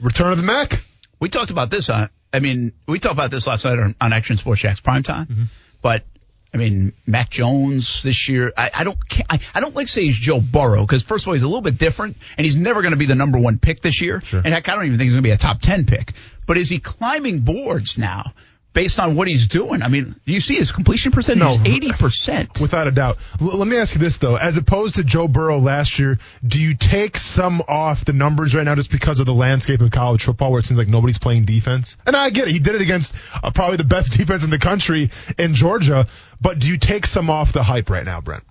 [0.00, 0.82] Return of the Mac.
[1.20, 2.10] We talked about this on.
[2.34, 5.26] I mean, we talked about this last night on, on Action Sports Jax primetime.
[5.26, 5.44] Mm-hmm.
[5.80, 6.04] But
[6.52, 8.52] I mean, Mac Jones this year.
[8.56, 8.98] I, I don't.
[9.28, 11.48] I, I don't like to say he's Joe Burrow because first of all, he's a
[11.48, 14.20] little bit different, and he's never going to be the number one pick this year.
[14.20, 14.40] Sure.
[14.44, 16.12] And heck, I don't even think he's going to be a top ten pick.
[16.46, 18.32] But is he climbing boards now?
[18.74, 21.52] Based on what he's doing, I mean, do you see his completion percentage No.
[21.52, 22.60] is eighty percent.
[22.60, 23.18] Without a doubt.
[23.40, 26.60] L- let me ask you this though: as opposed to Joe Burrow last year, do
[26.60, 30.24] you take some off the numbers right now just because of the landscape of college
[30.24, 31.96] football, where it seems like nobody's playing defense?
[32.04, 34.58] And I get it; he did it against uh, probably the best defense in the
[34.58, 36.06] country in Georgia.
[36.40, 38.42] But do you take some off the hype right now, Brent?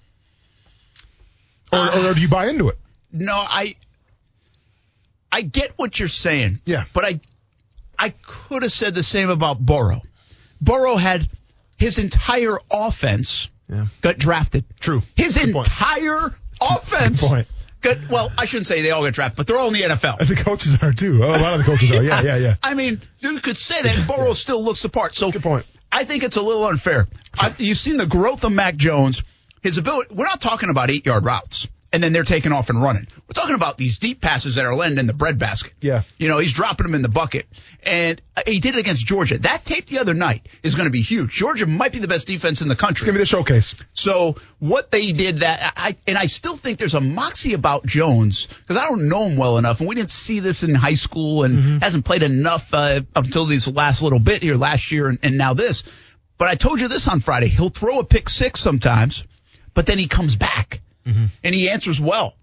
[1.73, 2.77] Or, or do you buy into it?
[3.11, 3.75] No, I
[5.31, 6.61] I get what you're saying.
[6.65, 6.85] Yeah.
[6.93, 7.19] But I
[7.99, 10.01] I could have said the same about Burrow.
[10.63, 11.27] Burrow had
[11.77, 13.87] his entire offense Yeah.
[14.01, 14.65] got drafted.
[14.79, 15.01] True.
[15.15, 15.67] His Good point.
[15.67, 17.47] entire offense Good point.
[17.81, 20.25] got well, I shouldn't say they all got drafted, but they're all in the NFL.
[20.27, 21.23] The coaches are too.
[21.23, 22.03] A lot of the coaches are.
[22.03, 22.55] Yeah, yeah, yeah.
[22.63, 25.15] I mean, you could say that Burrow still looks the part.
[25.15, 25.65] So Good point.
[25.91, 27.07] I think it's a little unfair.
[27.37, 29.21] I, you've seen the growth of Mac Jones,
[29.61, 30.13] his ability.
[30.15, 33.07] We're not talking about eight yard routes and then they're taking off and running.
[33.27, 35.75] We're talking about these deep passes that are landing in the breadbasket.
[35.79, 36.01] Yeah.
[36.17, 37.45] You know, he's dropping them in the bucket.
[37.83, 39.37] And uh, he did it against Georgia.
[39.37, 41.31] That tape the other night is going to be huge.
[41.31, 43.05] Georgia might be the best defense in the country.
[43.05, 43.75] Give me the showcase.
[43.93, 48.47] So what they did that I and I still think there's a moxie about Jones
[48.47, 51.43] because I don't know him well enough, and we didn't see this in high school
[51.43, 55.37] and hasn't played enough uh, until this last little bit here last year and, and
[55.37, 55.83] now this.
[56.39, 57.49] But I told you this on Friday.
[57.49, 59.23] He'll throw a pick six sometimes,
[59.75, 62.33] but then he comes back and he answers well.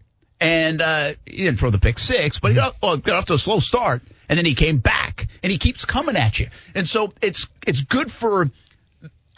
[0.40, 3.34] And uh, he didn't throw the pick six, but he got, well, got off to
[3.34, 6.48] a slow start, and then he came back, and he keeps coming at you.
[6.74, 8.50] And so it's it's good for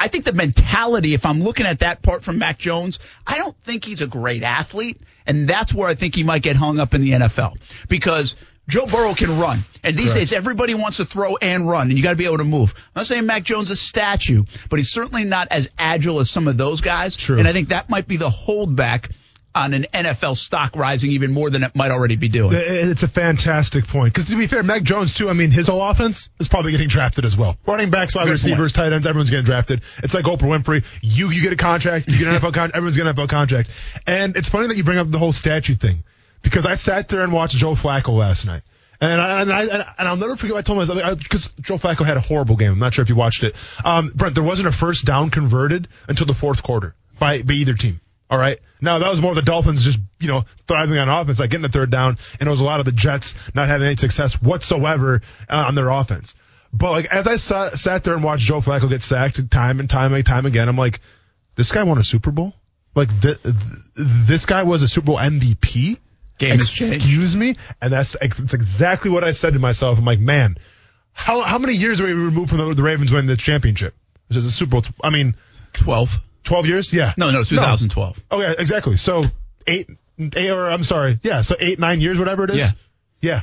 [0.02, 3.56] I think the mentality, if I'm looking at that part from Mac Jones, I don't
[3.62, 5.00] think he's a great athlete.
[5.26, 7.56] And that's where I think he might get hung up in the NFL.
[7.88, 8.34] Because
[8.68, 9.58] Joe Burrow can run.
[9.82, 12.38] And these days, everybody wants to throw and run, and you got to be able
[12.38, 12.72] to move.
[12.76, 16.30] I'm not saying Mac Jones is a statue, but he's certainly not as agile as
[16.30, 17.16] some of those guys.
[17.16, 17.38] True.
[17.38, 19.10] And I think that might be the holdback
[19.54, 22.52] on an NFL stock rising even more than it might already be doing.
[22.54, 24.14] It's a fantastic point.
[24.14, 25.28] Because to be fair, Mac Jones too.
[25.28, 27.56] I mean, his whole offense is probably getting drafted as well.
[27.66, 29.82] Running backs, wide receivers, tight ends, everyone's getting drafted.
[30.02, 30.84] It's like Oprah Winfrey.
[31.02, 33.70] You you get a contract, you get an NFL contract, everyone's getting an NFL contract.
[34.06, 36.02] And it's funny that you bring up the whole statue thing
[36.42, 38.62] because I sat there and watched Joe Flacco last night.
[39.00, 39.62] And I, and I
[39.98, 42.72] and I'll never forget what I told myself because Joe Flacco had a horrible game.
[42.72, 43.56] I'm not sure if you watched it.
[43.84, 47.74] Um, Brent, there wasn't a first down converted until the fourth quarter by by either
[47.74, 48.00] team.
[48.30, 48.58] All right.
[48.80, 51.68] Now that was more the Dolphins just, you know, thriving on offense, like getting the
[51.68, 55.20] third down, and it was a lot of the Jets not having any success whatsoever
[55.50, 56.34] uh, on their offense.
[56.72, 59.90] But like as I sat, sat there and watched Joe Flacco get sacked time and
[59.90, 61.00] time and time again, I'm like,
[61.56, 62.54] this guy won a Super Bowl.
[62.94, 63.54] Like th- th-
[63.96, 65.98] this guy was a Super Bowl MVP.
[66.38, 66.54] Game.
[66.54, 69.98] Excuse me, and that's that's exactly what I said to myself.
[69.98, 70.56] I'm like, man,
[71.12, 73.94] how how many years are we removed from the, the Ravens winning the championship?
[74.28, 74.82] Which is a Super Bowl.
[75.02, 75.34] I mean,
[75.74, 76.18] 12.
[76.44, 76.92] 12 years?
[76.92, 77.12] Yeah.
[77.16, 78.20] No, no, 2012.
[78.30, 78.96] Oh yeah, exactly.
[78.96, 79.22] So
[79.66, 81.42] eight, eight, or I'm sorry, yeah.
[81.42, 82.56] So eight, nine years, whatever it is.
[82.56, 82.70] Yeah.
[83.20, 83.42] yeah.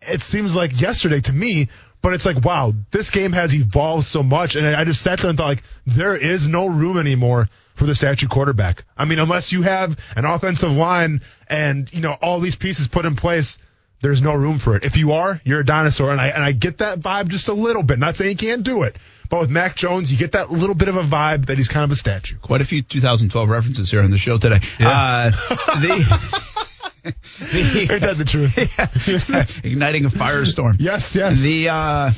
[0.00, 1.68] It seems like yesterday to me,
[2.02, 5.30] but it's like wow, this game has evolved so much, and I just sat there
[5.30, 8.84] and thought like there is no room anymore for the statue quarterback.
[8.96, 13.06] I mean, unless you have an offensive line and you know all these pieces put
[13.06, 13.58] in place.
[14.02, 14.84] There's no room for it.
[14.84, 17.52] If you are, you're a dinosaur, and I and I get that vibe just a
[17.52, 18.00] little bit.
[18.00, 18.96] Not saying you can't do it,
[19.30, 21.84] but with Mac Jones, you get that little bit of a vibe that he's kind
[21.84, 22.36] of a statue.
[22.36, 24.60] Quite a few 2012 references here on the show today.
[24.78, 26.66] Uh, the,
[27.04, 28.56] Ain't that the truth?
[29.64, 30.76] igniting a firestorm.
[30.78, 31.40] Yes, yes.
[31.40, 32.10] The uh,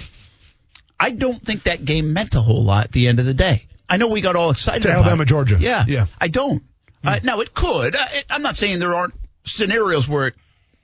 [1.00, 3.66] I don't think that game meant a whole lot at the end of the day.
[3.88, 5.26] I know we got all excited To about Alabama, it.
[5.26, 5.56] Georgia.
[5.58, 6.06] Yeah, Yeah.
[6.20, 6.62] I don't.
[7.02, 7.94] Uh, now it could.
[7.96, 10.34] Uh, it, I'm not saying there aren't scenarios where it,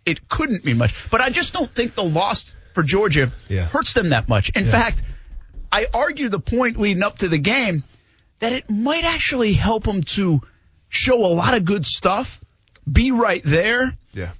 [0.04, 3.64] it couldn't mean much, but I just don't think the loss for Georgia Yeah.
[3.66, 4.50] hurts them that much.
[4.50, 5.02] In fact,
[5.72, 7.84] I argue the point leading up to the game
[8.40, 10.40] that it might actually help them to
[10.88, 12.40] show a lot of good stuff,
[12.90, 14.30] be right there, Yeah.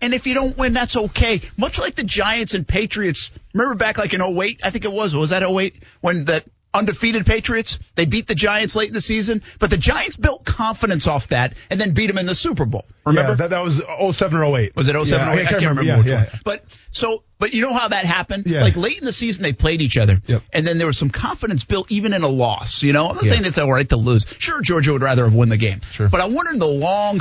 [0.00, 1.40] and if you don't win, that's okay.
[1.56, 3.30] Much like the Giants and Patriots.
[3.52, 5.14] Remember back like in 08, I think it was.
[5.14, 6.42] Was that 08 when the
[6.72, 11.06] undefeated Patriots, they beat the Giants late in the season, but the Giants built confidence
[11.06, 12.84] off that and then beat them in the Super Bowl.
[13.06, 13.30] Remember?
[13.30, 13.80] Yeah, that, that was
[14.16, 14.74] 07 or 08.
[14.74, 15.46] was it 07 Yeah, or 08?
[15.46, 16.26] I can't remember, Yeah, which one.
[16.44, 18.46] But so, but you know how that happened?
[18.46, 18.62] Yeah.
[18.62, 20.42] Like late in the season, they played each other, Yep.
[20.52, 22.82] and then there was some confidence built even in a loss.
[22.82, 24.26] You know, I'm not saying it's all right to lose.
[24.40, 25.80] Sure, Georgia would rather have won the game.
[25.92, 26.08] Sure.
[26.08, 27.20] But I'm wondering the long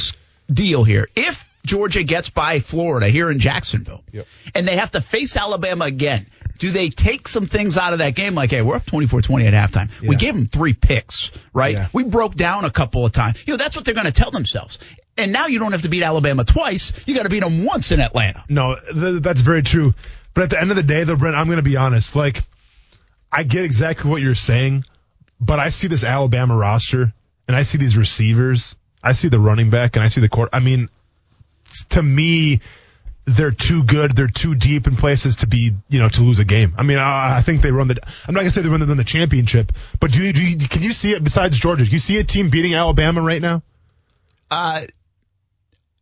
[0.52, 1.08] deal here.
[1.16, 4.28] If Georgia gets by Florida here in Jacksonville, Yep.
[4.54, 6.28] and they have to face Alabama again,
[6.60, 8.36] do they take some things out of that game?
[8.36, 9.90] Like, hey, we're up 24-20 at halftime.
[10.08, 11.74] We gave them three picks, right?
[11.74, 11.88] Yeah.
[11.94, 13.42] We broke down a couple of times.
[13.48, 14.80] You know, that's what they're going to tell themselves.
[15.18, 16.92] And now you don't have to beat Alabama twice.
[17.06, 18.44] You got to beat them once in Atlanta.
[18.50, 19.94] No, th- that's very true.
[20.34, 22.16] But at the end of the day, though, Brent, I'm going to be honest.
[22.16, 22.42] Like,
[23.32, 24.84] I get exactly what you're saying,
[25.40, 27.14] but I see this Alabama roster,
[27.48, 28.76] and I see these receivers.
[29.04, 30.50] I see the running back, and I see the court.
[30.54, 30.90] I mean,
[31.90, 32.62] to me,
[33.26, 34.16] they're too good.
[34.16, 36.74] They're too deep in places to be, you know, to lose a game.
[36.78, 37.96] I mean, I, I think they run the.
[38.28, 40.82] I'm not gonna say they run the, the championship, but do you, do you, can
[40.82, 41.86] you see it besides Georgia?
[41.86, 43.62] Do you see a team beating Alabama right now?
[44.52, 44.86] Uh,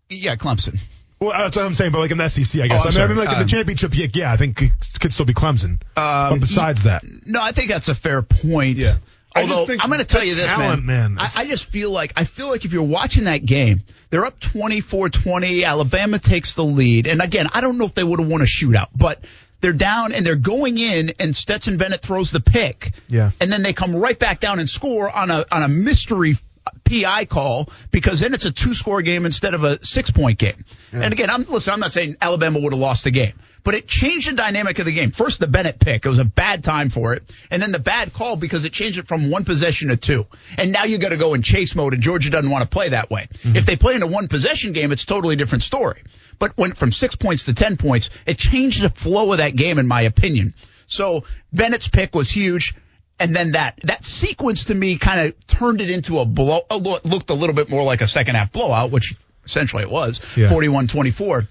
[0.10, 0.80] yeah, Clemson.
[1.20, 2.84] Well, that's what I'm saying, but like in the SEC, I guess.
[2.84, 4.72] Oh, I'm mean, I mean, like in Um, the championship, yeah, yeah, I think it
[5.00, 5.80] could still be Clemson.
[5.96, 8.78] but besides that, No, I think that's a fair point.
[8.78, 8.98] Yeah.
[9.34, 12.13] I Although I'm going to tell you this, talent, man, I, I just feel like
[12.17, 15.65] I feel like if you're watching that game, they're up 24-20.
[15.65, 18.46] Alabama takes the lead, and again, I don't know if they would have won a
[18.46, 19.24] shootout, but
[19.62, 22.91] they're down and they're going in, and Stetson Bennett throws the pick.
[23.08, 23.32] Yeah.
[23.39, 26.36] and then they come right back down and score on a on a mystery
[26.84, 30.65] PI call because then it's a two score game instead of a six point game.
[30.91, 33.88] And again, I'm listen, I'm not saying Alabama would have lost the game, but it
[33.88, 35.12] changed the dynamic of the game.
[35.12, 38.13] First, the Bennett pick, it was a bad time for it, and then the bad
[38.13, 40.28] call because it changed it from one possession to two.
[40.58, 42.89] And now you got to go in chase mode, and Georgia doesn't want to play
[42.89, 43.28] that way.
[43.32, 43.56] Mm-hmm.
[43.56, 46.04] If they play in a one possession game, it's a totally different story.
[46.39, 49.80] But went from six points to ten points, it changed the flow of that game,
[49.80, 50.56] in my opinion.
[50.88, 52.76] So Bennett's pick was huge.
[53.21, 56.62] And then that that sequence to me kind of turned it into a blow.
[56.69, 59.89] A lo- looked a little bit more like a second half blowout, which essentially it
[59.91, 60.47] was, Yeah.
[60.47, 61.47] 41-24.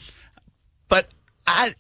[0.89, 1.07] But
[1.47, 1.75] I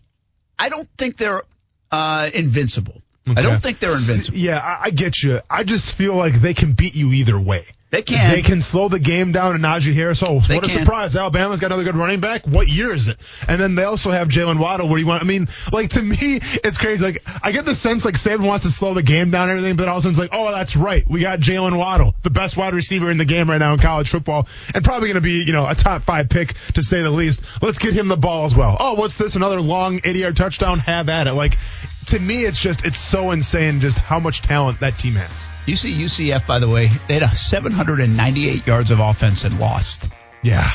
[0.58, 1.42] I don't think they're
[1.90, 3.02] uh, invincible.
[3.26, 4.38] I don't think they're invincible.
[4.38, 5.40] Yeah, I, I get you.
[5.48, 7.64] I just feel like they can beat you either way.
[7.90, 8.32] They can.
[8.32, 10.22] They can slow the game down and Najee Harris.
[10.22, 10.78] Oh, They what a can.
[10.84, 11.16] surprise.
[11.16, 12.46] Alabama's got another good running back.
[12.46, 13.18] What year is it?
[13.48, 14.88] And then they also have Jaylen Waddle.
[14.88, 15.22] What do you want?
[15.24, 17.04] I mean, like, to me, it's crazy.
[17.04, 19.74] Like, I get the sense, like, Saban wants to slow the game down and everything,
[19.76, 21.04] but all of a sudden it's like, oh, that's right.
[21.08, 24.08] We got Jaylen Waddle, the best wide receiver in the game right now in college
[24.08, 27.10] football, and probably going to be, you know, a top five pick, to say the
[27.10, 27.42] least.
[27.60, 28.76] Let's get him the ball as well.
[28.78, 29.34] Oh, what's this?
[29.34, 30.78] Another long 80 yard touchdown?
[30.78, 31.32] Have at it.
[31.32, 31.58] Like,
[32.06, 35.30] to me, it's just, it's so insane just how much talent that team has.
[35.66, 40.08] You see UCF, by the way, they had a 798 yards of offense and lost.
[40.42, 40.70] Yeah.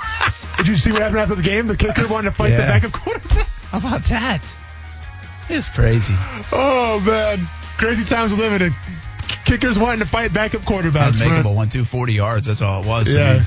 [0.56, 1.66] Did you see what happened after the game?
[1.66, 3.46] The kicker wanted to fight the backup quarterback.
[3.46, 4.40] How about that?
[5.48, 6.14] It's crazy.
[6.52, 7.46] Oh man,
[7.76, 8.74] crazy times in.
[9.44, 11.18] Kickers wanting to fight backup quarterbacks.
[11.20, 11.40] make man.
[11.40, 12.46] him a one, two, 40 yards.
[12.46, 13.12] That's all it was.
[13.12, 13.34] I Yeah.
[13.34, 13.46] mean,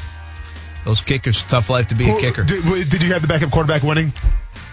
[0.83, 2.43] those kickers, tough life to be a kicker.
[2.43, 4.13] Did, did you have the backup quarterback winning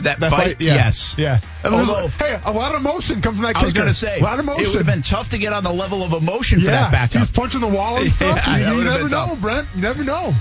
[0.04, 0.60] that, that fight, fight?
[0.60, 0.74] Yeah.
[0.74, 1.14] yes.
[1.18, 1.40] Yeah.
[1.64, 4.20] Although- a- hey, a lot of emotion come from that I was going to say,
[4.20, 4.64] a lot of emotion.
[4.64, 6.72] it would have been tough to get on the level of emotion for yeah.
[6.72, 7.12] that backup.
[7.12, 8.40] He was punching the wall and stuff.
[8.46, 9.40] Yeah, you you never know, tough.
[9.40, 9.68] Brent.
[9.74, 10.34] You never know.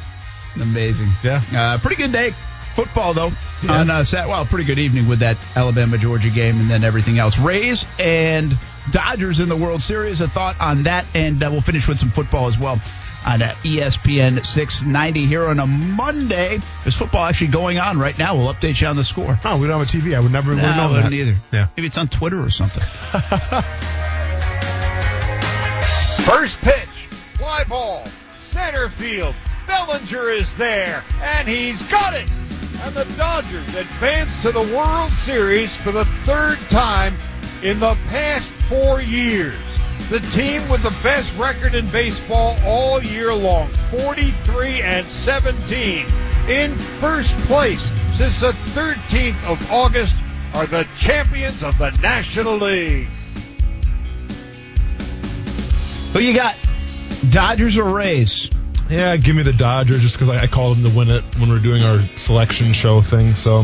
[0.59, 1.09] Amazing.
[1.23, 1.41] Yeah.
[1.53, 2.33] Uh, pretty good day.
[2.75, 3.31] Football, though.
[3.63, 3.79] Yeah.
[3.81, 7.19] On uh, Sat- well, pretty good evening with that Alabama Georgia game and then everything
[7.19, 7.37] else.
[7.37, 8.57] Rays and
[8.91, 10.21] Dodgers in the World Series.
[10.21, 12.79] A thought on that, and uh, we'll finish with some football as well
[13.25, 16.59] on ESPN 690 here on a Monday.
[16.83, 18.35] There's football actually going on right now.
[18.35, 19.39] We'll update you on the score.
[19.45, 20.15] Oh, we don't have a TV.
[20.15, 21.13] I would never would Nah, have known that.
[21.13, 21.37] either.
[21.51, 21.67] Yeah.
[21.77, 22.83] Maybe it's on Twitter or something.
[26.25, 26.87] First pitch,
[27.35, 28.05] fly ball,
[28.39, 29.35] center field.
[29.67, 32.29] Bellinger is there, and he's got it.
[32.83, 37.15] And the Dodgers advance to the World Series for the third time
[37.63, 39.55] in the past four years.
[40.11, 46.05] The team with the best record in baseball all year long, 43 and 17,
[46.49, 47.81] in first place
[48.17, 50.17] since the 13th of August,
[50.53, 53.07] are the champions of the National League.
[56.11, 56.57] Who you got?
[57.29, 58.49] Dodgers or Rays?
[58.89, 61.49] Yeah, give me the Dodgers just because I, I called them to win it when
[61.49, 63.33] we are doing our selection show thing.
[63.33, 63.63] So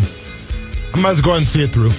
[0.93, 1.91] I might as well go ahead and see it through.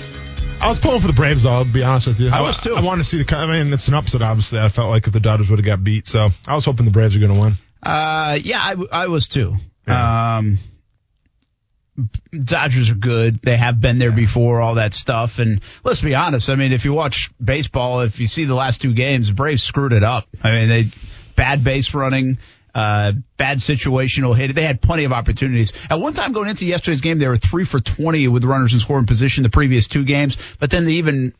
[0.60, 2.30] I was pulling for the Braves, though, I'll be honest with you.
[2.30, 2.74] I was, too.
[2.74, 3.36] I, want to see the.
[3.36, 4.58] I mean, it's an upset, obviously.
[4.58, 6.92] I felt like if the Dodgers would have got beat, so I was hoping the
[6.92, 7.52] Braves are going to win.
[7.82, 9.54] Uh, yeah, I, I was too.
[9.86, 10.36] Yeah.
[10.36, 10.58] Um,
[12.32, 13.40] Dodgers are good.
[13.40, 15.38] They have been there before, all that stuff.
[15.38, 16.48] And let's be honest.
[16.50, 19.92] I mean, if you watch baseball, if you see the last two games, Braves screwed
[19.92, 20.26] it up.
[20.42, 20.86] I mean, they
[21.34, 22.38] bad base running,
[22.74, 24.54] uh, bad situational hit.
[24.54, 25.72] They had plenty of opportunities.
[25.90, 28.80] At one time going into yesterday's game, they were three for 20 with runners in
[28.80, 31.32] scoring position the previous two games, but then they even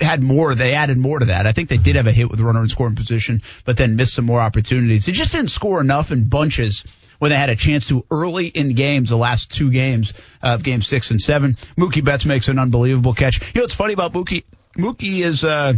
[0.00, 0.54] had more.
[0.54, 1.46] They added more to that.
[1.46, 4.14] I think they did have a hit with runner in scoring position, but then missed
[4.14, 5.06] some more opportunities.
[5.06, 6.84] They just didn't score enough in bunches
[7.18, 10.12] when they had a chance to early in games, the last two games
[10.42, 11.56] of game six and seven.
[11.76, 13.40] Mookie Betts makes an unbelievable catch.
[13.40, 14.44] You know what's funny about Mookie?
[14.76, 15.74] Mookie is, uh,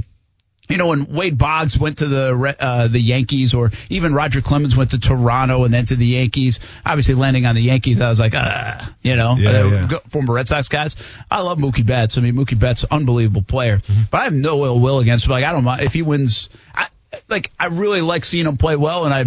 [0.70, 4.76] you know, when Wade Boggs went to the uh, the Yankees, or even Roger Clemens
[4.76, 6.60] went to Toronto and then to the Yankees.
[6.86, 9.98] Obviously, landing on the Yankees, I was like, ah, you know, Yeah, uh, yeah.
[10.08, 10.96] former Red Sox guys.
[11.30, 12.16] I love Mookie Betts.
[12.16, 13.78] I mean, Mookie Betts, unbelievable player.
[13.78, 14.02] Mm-hmm.
[14.10, 15.32] But I have no ill will against him.
[15.32, 16.48] Like, I don't mind if he wins.
[16.74, 16.86] I
[17.28, 17.50] like.
[17.58, 19.24] I really like seeing him play well, and I.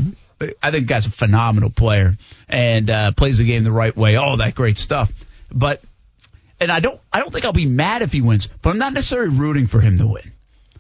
[0.62, 2.18] I think the guy's a phenomenal player
[2.50, 4.18] and uh, plays the game the right way.
[4.18, 5.10] All that great stuff.
[5.50, 5.82] But
[6.60, 7.00] and I don't.
[7.14, 8.48] I don't think I'll be mad if he wins.
[8.62, 10.33] But I'm not necessarily rooting for him to win.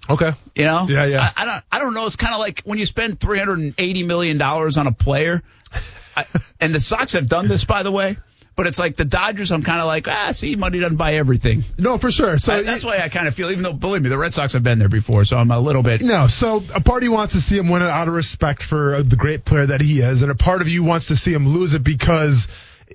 [0.09, 0.31] Okay.
[0.55, 0.85] You know?
[0.89, 1.31] Yeah, yeah.
[1.35, 1.63] I, I don't.
[1.71, 2.05] I don't know.
[2.05, 5.41] It's kind of like when you spend 380 million dollars on a player,
[6.15, 6.25] I,
[6.59, 8.17] and the Sox have done this, by the way.
[8.55, 9.51] But it's like the Dodgers.
[9.51, 11.63] I'm kind of like, ah, see, money doesn't buy everything.
[11.79, 12.37] No, for sure.
[12.37, 13.49] So I- that's why I kind of feel.
[13.49, 15.81] Even though, believe me, the Red Sox have been there before, so I'm a little
[15.81, 16.03] bit.
[16.03, 19.15] No, so a party wants to see him win it out of respect for the
[19.15, 21.73] great player that he is, and a part of you wants to see him lose
[21.73, 22.47] it because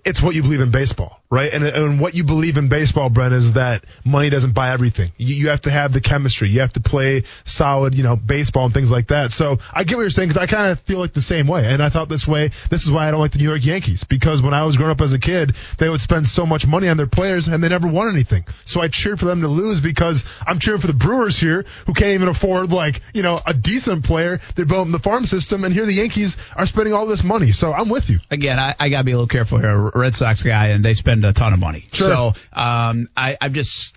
[0.05, 1.53] it's what you believe in baseball, right?
[1.53, 5.11] And, and what you believe in baseball, Brent, is that money doesn't buy everything.
[5.17, 6.49] You, you have to have the chemistry.
[6.49, 9.33] You have to play solid, you know, baseball and things like that.
[9.33, 11.67] So I get what you're saying because I kind of feel like the same way.
[11.67, 14.05] And I thought this way, this is why I don't like the New York Yankees
[14.05, 16.89] because when I was growing up as a kid, they would spend so much money
[16.89, 18.45] on their players and they never won anything.
[18.65, 21.93] So I cheered for them to lose because I'm cheering for the Brewers here who
[21.93, 24.41] can't even afford like, you know, a decent player.
[24.55, 27.53] They're building the farm system and here the Yankees are spending all this money.
[27.53, 28.19] So I'm with you.
[28.31, 29.91] Again, I, I got to be a little careful here.
[29.95, 31.87] Red Sox guy, and they spend a ton of money.
[31.93, 32.07] Sure.
[32.09, 33.97] So um, I, I'm just.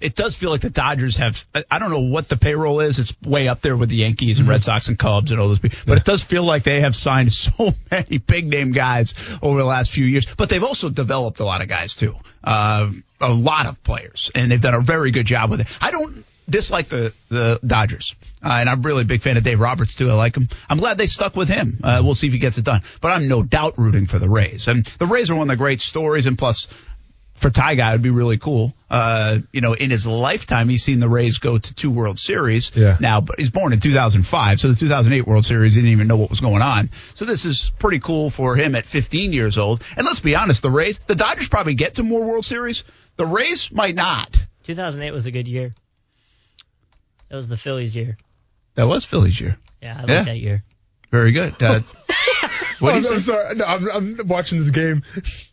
[0.00, 1.44] It does feel like the Dodgers have.
[1.54, 2.98] I- I don't know what the payroll is.
[2.98, 5.58] It's way up there with the Yankees and Red Sox and Cubs and all those
[5.58, 5.78] people.
[5.86, 9.64] But it does feel like they have signed so many big name guys over the
[9.66, 10.24] last few years.
[10.24, 12.16] But they've also developed a lot of guys too.
[12.42, 15.66] Uh, a lot of players, and they've done a very good job with it.
[15.82, 19.60] I don't dislike the the Dodgers, uh, and I'm really a big fan of Dave
[19.60, 20.10] Roberts too.
[20.10, 20.48] I like him.
[20.68, 21.80] I'm glad they stuck with him.
[21.82, 22.82] Uh, we'll see if he gets it done.
[23.00, 24.68] But I'm no doubt rooting for the Rays.
[24.68, 26.68] And the Rays are one of the great stories, and plus
[27.40, 28.74] for Ty Guy, it would be really cool.
[28.90, 32.70] Uh, you know, in his lifetime, he's seen the Rays go to two World Series.
[32.74, 32.98] Yeah.
[33.00, 36.16] Now, but he's born in 2005, so the 2008 World Series, he didn't even know
[36.16, 36.90] what was going on.
[37.14, 39.82] So this is pretty cool for him at 15 years old.
[39.96, 42.84] And let's be honest, the Rays, the Dodgers probably get to more World Series.
[43.16, 44.36] The Rays might not.
[44.64, 45.74] 2008 was a good year.
[47.30, 48.18] That was the Phillies year.
[48.74, 49.56] That was Phillies year.
[49.82, 50.24] Yeah, I like Yeah.
[50.24, 50.64] that year.
[51.10, 51.54] Very good.
[51.60, 51.80] Uh,
[52.80, 53.54] what Oh, no, sorry.
[53.56, 55.02] No, I'm, I'm watching this game.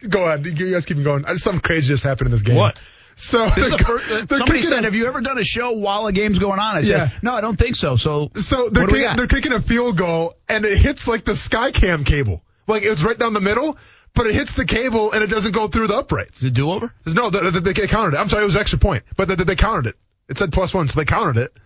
[0.08, 0.44] Go on.
[0.44, 1.26] You guys keep going.
[1.26, 2.56] Uh, Something crazy just happened in this game.
[2.58, 2.80] What?
[3.16, 6.06] So This the first, uh, somebody said, a- "Have you ever done a show while
[6.06, 7.10] a game's going on?" I said, Yeah.
[7.24, 9.18] "No, I don't think so." So, So they're what do we kicking, got?
[9.18, 12.44] they're kicking a field goal and it hits like the sky cam cable.
[12.68, 13.78] Like it was right down the middle,
[14.14, 16.42] but it hits the cable and it doesn't go through the uprights.
[16.42, 16.94] the do over.
[17.08, 18.20] No, they, they, they counted it.
[18.20, 19.96] I'm sorry, it was an extra point, but they, they counted it.
[20.30, 21.58] It said plus one, so they counted it.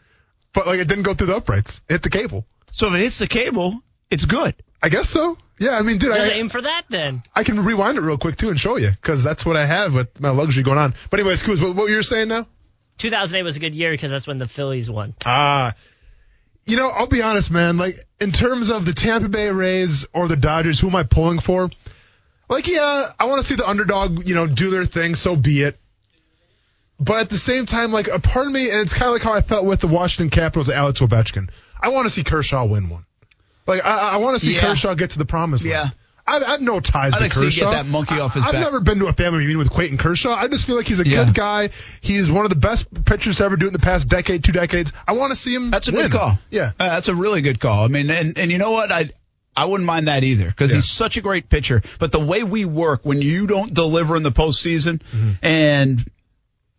[0.54, 1.82] But like it didn't go through the uprights.
[1.89, 2.45] It hit the cable.
[2.72, 4.56] So if it hits the cable, it's good.
[4.82, 5.38] I guess so.
[5.60, 7.22] Yeah, I mean, dude, Just I, aim for that then.
[7.36, 9.93] I can rewind it real quick too and show you because that's what I have
[9.93, 10.95] with my luxury going on.
[11.10, 12.47] But anyways, Kuz, what, what you were saying now?
[12.97, 15.14] 2008 was a good year because that's when the Phillies won.
[15.26, 15.76] Ah,
[16.66, 17.78] you know, I'll be honest, man.
[17.78, 21.39] Like in terms of the Tampa Bay Rays or the Dodgers, who am I pulling
[21.39, 21.70] for?
[22.49, 25.16] Like, yeah, I want to see the underdog, you know, do their thing.
[25.16, 25.80] So be it.
[27.04, 29.24] But at the same time, like a part of me, and it's kind of like
[29.24, 31.49] how I felt with the Washington Capitals, Alex Ovechkin.
[31.82, 33.06] I want to see Kershaw win one.
[33.66, 34.62] Like I, I want to see Yeah.
[34.62, 35.72] Kershaw get to the promised land.
[35.74, 35.89] Yeah.
[36.28, 37.66] I, I have no ties I'd to like Kershaw.
[37.66, 38.62] get that monkey off his I, I've back.
[38.62, 40.36] never been to a family reunion with Clayton Kershaw.
[40.36, 41.26] I just feel like he's a Yeah.
[41.26, 41.70] good guy.
[42.02, 44.52] He's one of the best pitchers to ever do it in the past decade, two
[44.52, 44.93] decades.
[45.08, 45.72] I want to see him.
[45.72, 46.04] That's a win.
[46.04, 46.38] good call.
[46.52, 46.72] Yeah.
[46.80, 47.84] Uh, that's a really good call.
[47.84, 48.91] I mean, and and you know what?
[48.91, 49.10] I
[49.56, 50.78] I wouldn't mind that either because Yeah.
[50.78, 51.82] he's such a great pitcher.
[51.97, 55.02] But the way we work when you don't deliver in the postseason,
[55.41, 56.06] and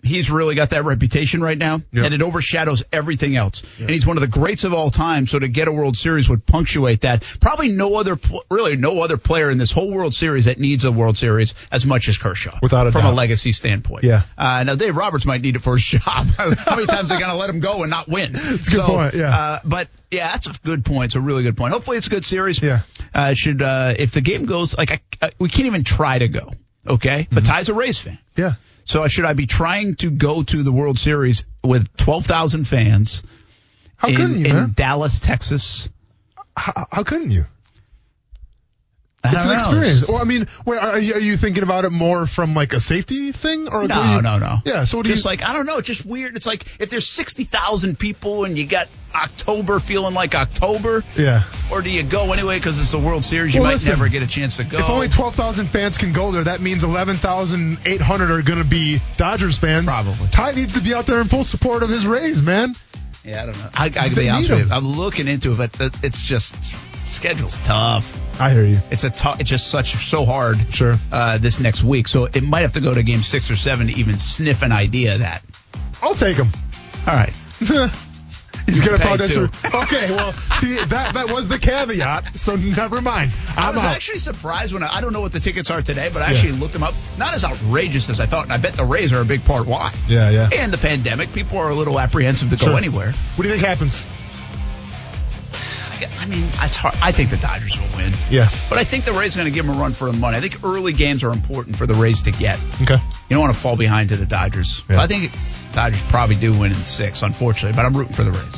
[0.02, 2.04] he's really got that reputation right now, Yeah.
[2.04, 3.62] and it overshadows everything else.
[3.78, 5.26] And he's one of the greats of all time.
[5.26, 7.24] So to get a World Series would punctuate that.
[7.40, 8.18] Probably no other,
[8.50, 11.86] really no other player in this whole World Series that needs a World Series as
[11.86, 13.12] much as Kershaw, Without a from doubt.
[13.12, 14.04] a legacy standpoint.
[14.04, 14.22] Yeah.
[14.36, 16.02] Uh, now Dave Roberts might need it for his job.
[16.36, 18.32] How many times are they going to let him go and not win?
[18.42, 19.36] It's a good point, yeah.
[19.36, 21.06] Uh, but yeah, that's a good point.
[21.06, 21.72] It's a really good point.
[21.72, 22.60] Hopefully, it's a good series.
[22.62, 22.80] Yeah.
[23.14, 26.18] Uh, it should uh, if the game goes like I, uh, we can't even try
[26.18, 26.52] to go.
[26.86, 27.52] Okay, but Mm-hmm.
[27.52, 28.18] Ty's a Rays fan.
[28.36, 28.54] Yeah.
[28.84, 33.22] So should I be trying to go to the World Series with twelve thousand fans
[33.96, 34.72] How in, couldn't you, in man?
[34.74, 35.88] Dallas, Texas?
[36.56, 37.46] How, how couldn't you?
[39.24, 39.54] It's an know.
[39.54, 40.02] experience.
[40.02, 42.72] It's- Well, I mean, wait, are you, are you thinking about it more from like
[42.72, 44.58] a safety thing, or No, you- no, no.
[44.64, 44.84] Yeah.
[44.84, 45.30] So what do just you?
[45.30, 46.34] like I don't know, it's just weird.
[46.36, 51.44] It's like if there's sixty thousand people and you got October feeling like October, yeah.
[51.70, 53.54] or do you go anyway because it's the World Series?
[53.54, 54.78] You Well, might listen, never get a chance to go.
[54.78, 58.42] If only twelve thousand fans can go there, that means eleven thousand eight hundred are
[58.42, 59.84] going to be Dodgers fans.
[59.86, 60.28] Probably.
[60.28, 62.74] Ty needs to be out there in full support of his Rays, man.
[63.24, 63.68] Yeah, I don't know.
[63.74, 64.74] I, I can be honest with you.
[64.74, 66.74] I'm looking into it, but it's just
[67.12, 68.18] schedule's tough.
[68.40, 68.80] I hear you.
[68.90, 69.40] It's a tough.
[69.40, 70.56] It's just such so hard.
[70.74, 70.94] Sure.
[71.10, 73.86] Uh, this next week, so it might have to go to game six or seven
[73.88, 75.42] to even sniff an idea of that.
[76.02, 76.48] I'll take him.
[77.06, 77.32] All right.
[78.66, 79.34] He's gonna apologize.
[79.34, 79.48] too.
[79.74, 82.38] Okay, well, see that that was the caveat.
[82.38, 83.32] So never mind.
[83.56, 83.94] I I'm was out.
[83.96, 86.52] actually surprised when I, I don't know what the tickets are today, but I actually
[86.52, 86.94] looked them up.
[87.18, 89.66] Not as outrageous as I thought, and I bet the Rays are a big part
[89.66, 89.92] why.
[90.08, 90.48] yeah, yeah.
[90.52, 93.12] And the pandemic, people are a little apprehensive to go anywhere.
[93.34, 94.02] What do you think happens?
[96.18, 96.94] I mean, it's hard.
[97.00, 98.12] I think the Dodgers will win.
[98.30, 98.50] Yeah.
[98.68, 100.36] But I think the Rays are going to give them a run for the money.
[100.36, 102.58] I think early games are important for the Rays to get.
[102.82, 102.94] Okay.
[102.94, 104.82] You don't want to fall behind to the Dodgers.
[104.88, 105.00] Yeah.
[105.00, 105.32] I think
[105.72, 108.56] Dodgers probably do win in six, unfortunately, but I'm rooting for the Rays.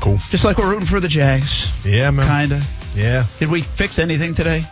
[0.00, 0.18] Cool.
[0.30, 1.68] Just like we're rooting for the Jags.
[1.84, 2.48] Yeah, man.
[2.48, 2.64] Kinda.
[2.94, 3.26] Yeah.
[3.38, 4.64] Did we fix anything today?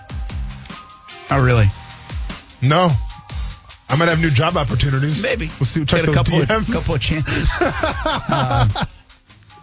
[1.31, 1.67] Not really?
[2.63, 2.91] No.
[3.91, 5.23] I might have new job opportunities.
[5.23, 5.51] Maybe.
[5.59, 5.85] We'll see.
[5.85, 7.51] Check Get a couple of, couple of chances.
[8.31, 8.71] Um,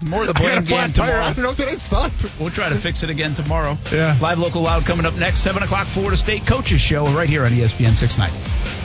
[0.04, 1.16] more of the I got a blame game tire.
[1.16, 1.34] I tomorrow.
[1.34, 2.26] don't know today sucked.
[2.40, 3.78] We'll try to fix it again tomorrow.
[3.92, 4.18] Yeah.
[4.22, 7.52] Live local loud coming up next, seven o'clock Florida State Coaches Show right here on
[7.52, 8.85] ESPN 690.